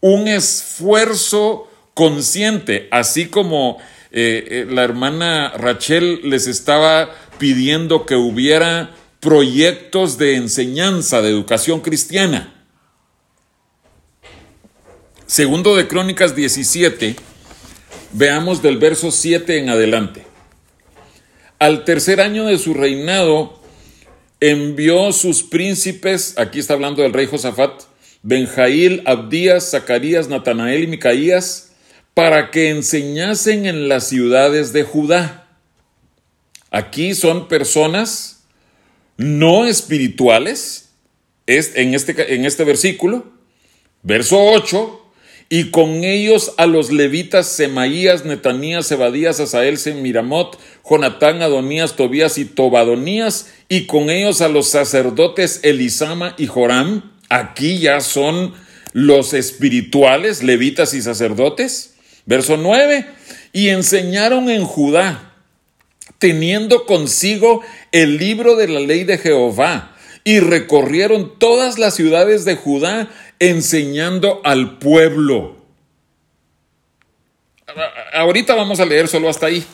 Un 0.00 0.28
esfuerzo 0.28 1.68
consciente, 1.94 2.88
así 2.90 3.26
como 3.26 3.78
eh, 4.10 4.46
eh, 4.48 4.66
la 4.70 4.84
hermana 4.84 5.52
Rachel 5.56 6.20
les 6.24 6.46
estaba 6.46 7.10
pidiendo 7.38 8.06
que 8.06 8.14
hubiera 8.14 8.94
proyectos 9.20 10.18
de 10.18 10.36
enseñanza, 10.36 11.22
de 11.22 11.30
educación 11.30 11.80
cristiana. 11.80 12.57
Segundo 15.28 15.76
de 15.76 15.86
Crónicas 15.86 16.34
17, 16.34 17.14
veamos 18.14 18.62
del 18.62 18.78
verso 18.78 19.10
7 19.10 19.58
en 19.58 19.68
adelante. 19.68 20.24
Al 21.58 21.84
tercer 21.84 22.22
año 22.22 22.46
de 22.46 22.56
su 22.56 22.72
reinado, 22.72 23.60
envió 24.40 25.12
sus 25.12 25.42
príncipes, 25.42 26.32
aquí 26.38 26.58
está 26.58 26.72
hablando 26.72 27.02
del 27.02 27.12
rey 27.12 27.26
Josafat, 27.26 27.82
Benjail, 28.22 29.02
Abdías, 29.04 29.72
Zacarías, 29.72 30.30
Natanael 30.30 30.84
y 30.84 30.86
Micaías, 30.86 31.72
para 32.14 32.50
que 32.50 32.70
enseñasen 32.70 33.66
en 33.66 33.86
las 33.90 34.08
ciudades 34.08 34.72
de 34.72 34.84
Judá. 34.84 35.46
Aquí 36.70 37.14
son 37.14 37.48
personas 37.48 38.44
no 39.18 39.66
espirituales, 39.66 40.88
es 41.46 41.76
en 41.76 41.92
este, 41.92 42.34
en 42.34 42.46
este 42.46 42.64
versículo, 42.64 43.30
verso 44.02 44.42
8, 44.42 45.04
y 45.50 45.70
con 45.70 46.04
ellos 46.04 46.52
a 46.58 46.66
los 46.66 46.92
levitas 46.92 47.46
Semaías, 47.48 48.24
Netanías, 48.24 48.90
Ebadías, 48.92 49.40
Asael, 49.40 49.78
Semiramot, 49.78 50.58
Jonatán, 50.88 51.40
Adonías, 51.40 51.96
Tobías 51.96 52.36
y 52.36 52.44
Tobadonías, 52.44 53.48
y 53.68 53.86
con 53.86 54.10
ellos 54.10 54.42
a 54.42 54.48
los 54.48 54.68
sacerdotes 54.68 55.60
Elisama 55.62 56.34
y 56.36 56.46
Joram. 56.46 57.12
Aquí 57.30 57.78
ya 57.78 58.00
son 58.00 58.52
los 58.92 59.32
espirituales, 59.32 60.42
levitas 60.42 60.92
y 60.92 61.00
sacerdotes. 61.00 61.94
Verso 62.26 62.58
9, 62.58 63.06
y 63.54 63.68
enseñaron 63.68 64.50
en 64.50 64.64
Judá, 64.64 65.32
teniendo 66.18 66.84
consigo 66.84 67.62
el 67.90 68.18
libro 68.18 68.54
de 68.54 68.68
la 68.68 68.80
ley 68.80 69.04
de 69.04 69.16
Jehová, 69.16 69.94
y 70.24 70.40
recorrieron 70.40 71.38
todas 71.38 71.78
las 71.78 71.94
ciudades 71.94 72.44
de 72.44 72.56
Judá 72.56 73.08
enseñando 73.38 74.40
al 74.44 74.78
pueblo. 74.78 75.56
Ahorita 78.12 78.54
vamos 78.54 78.80
a 78.80 78.84
leer 78.84 79.08
solo 79.08 79.28
hasta 79.28 79.46
ahí. 79.46 79.64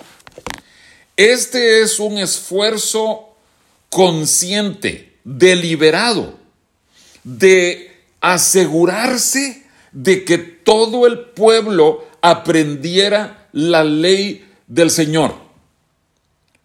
Este 1.16 1.82
es 1.82 2.00
un 2.00 2.18
esfuerzo 2.18 3.36
consciente, 3.88 5.16
deliberado, 5.22 6.38
de 7.22 7.94
asegurarse 8.20 9.64
de 9.92 10.24
que 10.24 10.38
todo 10.38 11.06
el 11.06 11.20
pueblo 11.20 12.04
aprendiera 12.20 13.48
la 13.52 13.84
ley 13.84 14.44
del 14.66 14.90
Señor. 14.90 15.36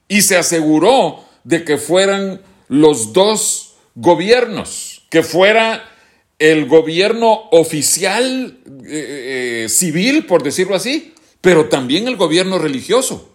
Y 0.07 0.23
se 0.23 0.37
aseguró 0.37 1.23
de 1.43 1.63
que 1.63 1.77
fueran 1.77 2.41
los 2.67 3.13
dos 3.13 3.75
gobiernos, 3.93 5.03
que 5.09 5.21
fuera 5.21 5.87
el 6.39 6.67
gobierno 6.67 7.49
oficial 7.51 8.57
eh, 8.85 9.65
eh, 9.65 9.69
civil, 9.69 10.25
por 10.25 10.41
decirlo 10.41 10.75
así, 10.75 11.13
pero 11.41 11.67
también 11.67 12.07
el 12.07 12.15
gobierno 12.15 12.57
religioso. 12.57 13.29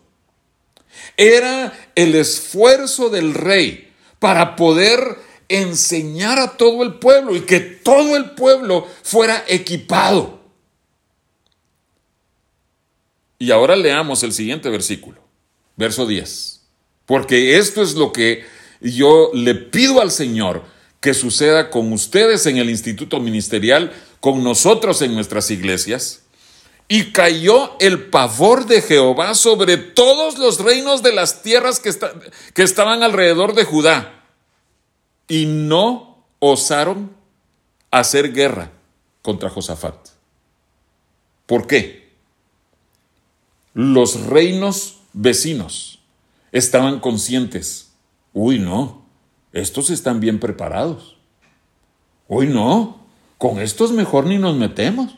Era 1.17 1.73
el 1.95 2.15
esfuerzo 2.15 3.11
del 3.11 3.35
rey 3.35 3.93
para 4.19 4.57
poder 4.57 5.19
enseñar 5.49 6.39
a 6.39 6.57
todo 6.57 6.83
el 6.83 6.95
pueblo 6.95 7.37
y 7.37 7.43
que 7.43 7.61
todo 7.61 8.17
el 8.17 8.31
pueblo 8.31 8.89
fuera 9.03 9.45
equipado. 9.47 10.41
Y 13.39 13.51
ahora 13.51 13.77
leamos 13.77 14.23
el 14.23 14.33
siguiente 14.33 14.71
versículo, 14.71 15.21
verso 15.77 16.07
10. 16.07 16.63
Porque 17.05 17.59
esto 17.59 17.83
es 17.83 17.95
lo 17.95 18.13
que 18.13 18.45
yo 18.81 19.31
le 19.35 19.55
pido 19.55 20.01
al 20.01 20.11
Señor 20.11 20.74
que 21.05 21.13
suceda 21.13 21.69
con 21.69 21.93
ustedes 21.93 22.47
en 22.47 22.57
el 22.57 22.71
instituto 22.71 23.21
ministerial, 23.21 23.93
con 24.21 24.43
nosotros 24.43 25.03
en 25.03 25.15
nuestras 25.15 25.51
iglesias. 25.51 26.23
Y 26.89 27.13
cayó 27.13 27.77
el 27.79 28.07
pavor 28.07 28.65
de 28.65 28.81
Jehová 28.81 29.35
sobre 29.35 29.77
todos 29.77 30.39
los 30.39 30.61
reinos 30.61 31.03
de 31.03 31.13
las 31.13 31.43
tierras 31.43 31.79
que, 31.79 31.91
que 32.55 32.63
estaban 32.63 33.03
alrededor 33.03 33.55
de 33.55 33.65
Judá. 33.65 34.25
Y 35.29 35.45
no 35.45 36.25
osaron 36.39 37.15
hacer 37.91 38.33
guerra 38.33 38.73
contra 39.21 39.51
Josafat. 39.51 40.09
¿Por 41.45 41.67
qué? 41.67 42.09
Los 43.75 44.23
reinos 44.23 45.01
vecinos 45.13 45.99
estaban 46.51 46.99
conscientes. 46.99 47.91
Uy, 48.33 48.59
no, 48.59 49.04
estos 49.55 49.89
están 49.91 50.21
bien 50.21 50.41
preparados. 50.41 51.17
Uy, 52.29 52.49
no, 52.49 53.07
con 53.39 53.61
estos 53.61 53.93
mejor 53.93 54.27
ni 54.27 54.37
nos 54.37 54.57
metemos. 54.57 55.17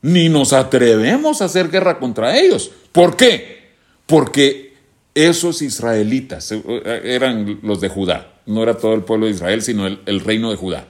Ni 0.00 0.28
nos 0.28 0.52
atrevemos 0.52 1.42
a 1.42 1.46
hacer 1.46 1.68
guerra 1.68 1.98
contra 1.98 2.38
ellos. 2.38 2.70
¿Por 2.92 3.16
qué? 3.16 3.72
Porque 4.06 4.76
esos 5.12 5.60
israelitas 5.60 6.52
eh, 6.52 7.00
eran 7.04 7.58
los 7.62 7.80
de 7.80 7.88
Judá. 7.88 8.32
No 8.46 8.62
era 8.62 8.78
todo 8.78 8.94
el 8.94 9.02
pueblo 9.02 9.26
de 9.26 9.32
Israel, 9.32 9.60
sino 9.60 9.86
el 9.86 10.20
reino 10.20 10.50
de 10.50 10.56
Judá. 10.56 10.86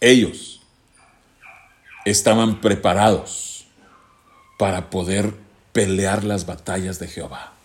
Ellos 0.00 0.60
estaban 2.04 2.60
preparados 2.60 3.66
para 4.58 4.90
poder 4.90 5.34
pelear 5.72 6.24
las 6.24 6.46
batallas 6.46 6.98
de 6.98 7.06
Jehová. 7.06 7.57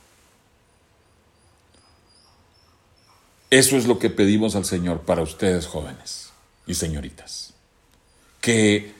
Eso 3.53 3.77
es 3.77 3.85
lo 3.85 3.99
que 3.99 4.09
pedimos 4.09 4.55
al 4.55 4.65
Señor 4.65 5.01
para 5.01 5.21
ustedes 5.21 5.67
jóvenes 5.67 6.31
y 6.65 6.73
señoritas. 6.73 7.53
Que 8.41 8.93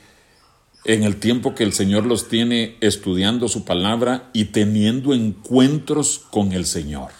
en 0.84 1.02
el 1.02 1.16
tiempo 1.16 1.56
que 1.56 1.64
el 1.64 1.72
Señor 1.72 2.06
los 2.06 2.28
tiene 2.28 2.76
estudiando 2.80 3.48
su 3.48 3.64
palabra 3.64 4.30
y 4.32 4.44
teniendo 4.44 5.12
encuentros 5.12 6.20
con 6.30 6.52
el 6.52 6.66
Señor, 6.66 7.10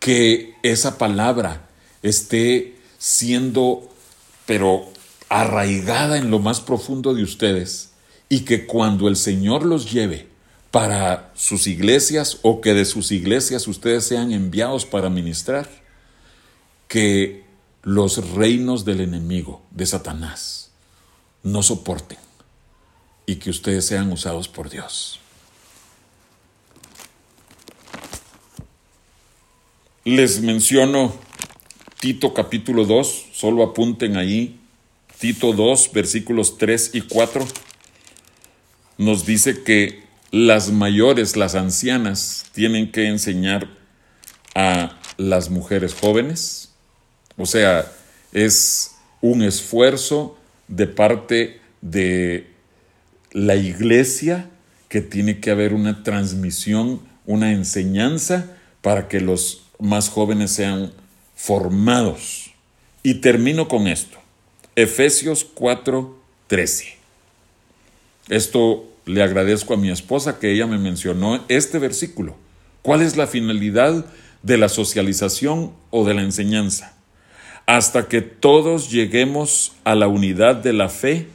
que 0.00 0.54
esa 0.64 0.98
palabra 0.98 1.68
esté 2.02 2.74
siendo, 2.98 3.88
pero 4.46 4.88
arraigada 5.28 6.18
en 6.18 6.32
lo 6.32 6.40
más 6.40 6.60
profundo 6.60 7.14
de 7.14 7.22
ustedes 7.22 7.90
y 8.28 8.40
que 8.40 8.66
cuando 8.66 9.06
el 9.06 9.14
Señor 9.14 9.64
los 9.64 9.92
lleve 9.92 10.26
para 10.72 11.30
sus 11.36 11.68
iglesias 11.68 12.40
o 12.42 12.60
que 12.60 12.74
de 12.74 12.84
sus 12.84 13.12
iglesias 13.12 13.68
ustedes 13.68 14.02
sean 14.02 14.32
enviados 14.32 14.86
para 14.86 15.08
ministrar, 15.08 15.85
que 16.96 17.44
los 17.82 18.30
reinos 18.30 18.86
del 18.86 19.02
enemigo, 19.02 19.60
de 19.70 19.84
Satanás, 19.84 20.70
no 21.42 21.62
soporten 21.62 22.16
y 23.26 23.36
que 23.36 23.50
ustedes 23.50 23.84
sean 23.84 24.10
usados 24.10 24.48
por 24.48 24.70
Dios. 24.70 25.20
Les 30.06 30.40
menciono 30.40 31.14
Tito 32.00 32.32
capítulo 32.32 32.86
2, 32.86 33.26
solo 33.30 33.62
apunten 33.62 34.16
ahí, 34.16 34.58
Tito 35.18 35.52
2, 35.52 35.92
versículos 35.92 36.56
3 36.56 36.92
y 36.94 37.02
4, 37.02 37.46
nos 38.96 39.26
dice 39.26 39.62
que 39.64 40.02
las 40.30 40.70
mayores, 40.70 41.36
las 41.36 41.56
ancianas, 41.56 42.46
tienen 42.52 42.90
que 42.90 43.08
enseñar 43.08 43.68
a 44.54 44.98
las 45.18 45.50
mujeres 45.50 45.92
jóvenes, 45.92 46.65
o 47.36 47.46
sea, 47.46 47.90
es 48.32 48.92
un 49.20 49.42
esfuerzo 49.42 50.38
de 50.68 50.86
parte 50.86 51.60
de 51.80 52.50
la 53.32 53.56
iglesia 53.56 54.48
que 54.88 55.00
tiene 55.00 55.40
que 55.40 55.50
haber 55.50 55.74
una 55.74 56.02
transmisión, 56.02 57.00
una 57.26 57.52
enseñanza 57.52 58.56
para 58.80 59.08
que 59.08 59.20
los 59.20 59.64
más 59.78 60.08
jóvenes 60.08 60.52
sean 60.52 60.92
formados. 61.34 62.50
Y 63.02 63.14
termino 63.14 63.68
con 63.68 63.86
esto. 63.86 64.18
Efesios 64.74 65.46
4:13. 65.54 66.96
Esto 68.28 68.88
le 69.04 69.22
agradezco 69.22 69.74
a 69.74 69.76
mi 69.76 69.90
esposa 69.90 70.38
que 70.38 70.52
ella 70.52 70.66
me 70.66 70.78
mencionó 70.78 71.44
este 71.48 71.78
versículo. 71.78 72.36
¿Cuál 72.82 73.02
es 73.02 73.16
la 73.16 73.26
finalidad 73.26 74.04
de 74.42 74.58
la 74.58 74.68
socialización 74.68 75.72
o 75.90 76.04
de 76.04 76.14
la 76.14 76.22
enseñanza? 76.22 76.95
Hasta 77.66 78.08
que 78.08 78.22
todos 78.22 78.90
lleguemos 78.90 79.72
a 79.84 79.94
la 79.94 80.06
unidad 80.06 80.56
de 80.56 80.72
la 80.72 80.88
fe 80.88 81.28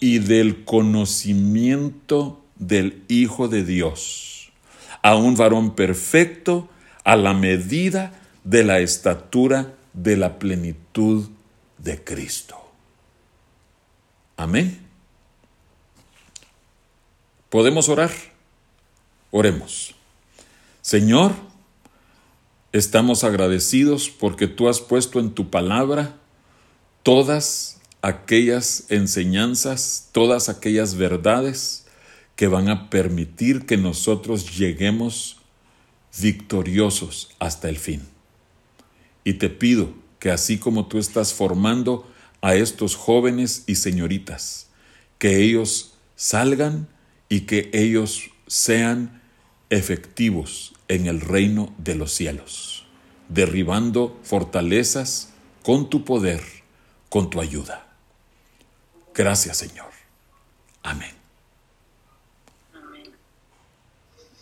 y 0.00 0.18
del 0.18 0.64
conocimiento 0.64 2.40
del 2.56 3.02
Hijo 3.08 3.48
de 3.48 3.62
Dios, 3.62 4.50
a 5.02 5.16
un 5.16 5.36
varón 5.36 5.74
perfecto 5.74 6.68
a 7.04 7.16
la 7.16 7.34
medida 7.34 8.12
de 8.42 8.64
la 8.64 8.80
estatura 8.80 9.74
de 9.92 10.16
la 10.16 10.38
plenitud 10.38 11.28
de 11.78 12.02
Cristo. 12.02 12.56
Amén. 14.36 14.80
¿Podemos 17.50 17.88
orar? 17.88 18.10
Oremos. 19.30 19.94
Señor, 20.80 21.32
Estamos 22.74 23.22
agradecidos 23.22 24.10
porque 24.10 24.48
tú 24.48 24.68
has 24.68 24.80
puesto 24.80 25.20
en 25.20 25.30
tu 25.30 25.48
palabra 25.48 26.16
todas 27.04 27.80
aquellas 28.02 28.86
enseñanzas, 28.88 30.08
todas 30.10 30.48
aquellas 30.48 30.96
verdades 30.96 31.86
que 32.34 32.48
van 32.48 32.68
a 32.68 32.90
permitir 32.90 33.64
que 33.64 33.76
nosotros 33.76 34.58
lleguemos 34.58 35.36
victoriosos 36.20 37.30
hasta 37.38 37.68
el 37.68 37.78
fin. 37.78 38.02
Y 39.22 39.34
te 39.34 39.50
pido 39.50 39.94
que 40.18 40.32
así 40.32 40.58
como 40.58 40.88
tú 40.88 40.98
estás 40.98 41.32
formando 41.32 42.12
a 42.40 42.56
estos 42.56 42.96
jóvenes 42.96 43.62
y 43.68 43.76
señoritas, 43.76 44.66
que 45.18 45.44
ellos 45.44 45.94
salgan 46.16 46.88
y 47.28 47.42
que 47.42 47.70
ellos 47.72 48.30
sean 48.48 49.22
efectivos 49.70 50.73
en 50.94 51.06
el 51.06 51.20
reino 51.20 51.74
de 51.78 51.94
los 51.94 52.12
cielos, 52.12 52.86
derribando 53.28 54.18
fortalezas 54.22 55.30
con 55.62 55.90
tu 55.90 56.04
poder, 56.04 56.42
con 57.08 57.30
tu 57.30 57.40
ayuda. 57.40 57.96
Gracias 59.14 59.58
Señor. 59.58 59.90
Amén. 60.82 61.14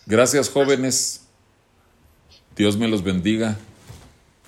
Gracias 0.07 0.51
jóvenes. 0.51 1.23
Dios 2.57 2.77
me 2.77 2.89
los 2.89 3.03
bendiga. 3.03 3.59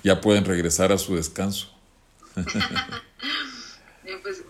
Ya 0.03 0.21
pueden 0.21 0.45
regresar 0.45 0.91
a 0.91 0.97
su 0.97 1.15
descanso. 1.15 1.73
pues 4.21 4.43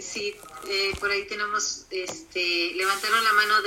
sí, 0.00 0.34
eh, 0.68 0.92
por 0.98 1.10
ahí 1.10 1.26
tenemos, 1.28 1.86
este, 1.90 2.72
levantaron 2.74 3.22
la 3.22 3.32
mano 3.34 3.62
de 3.62 3.66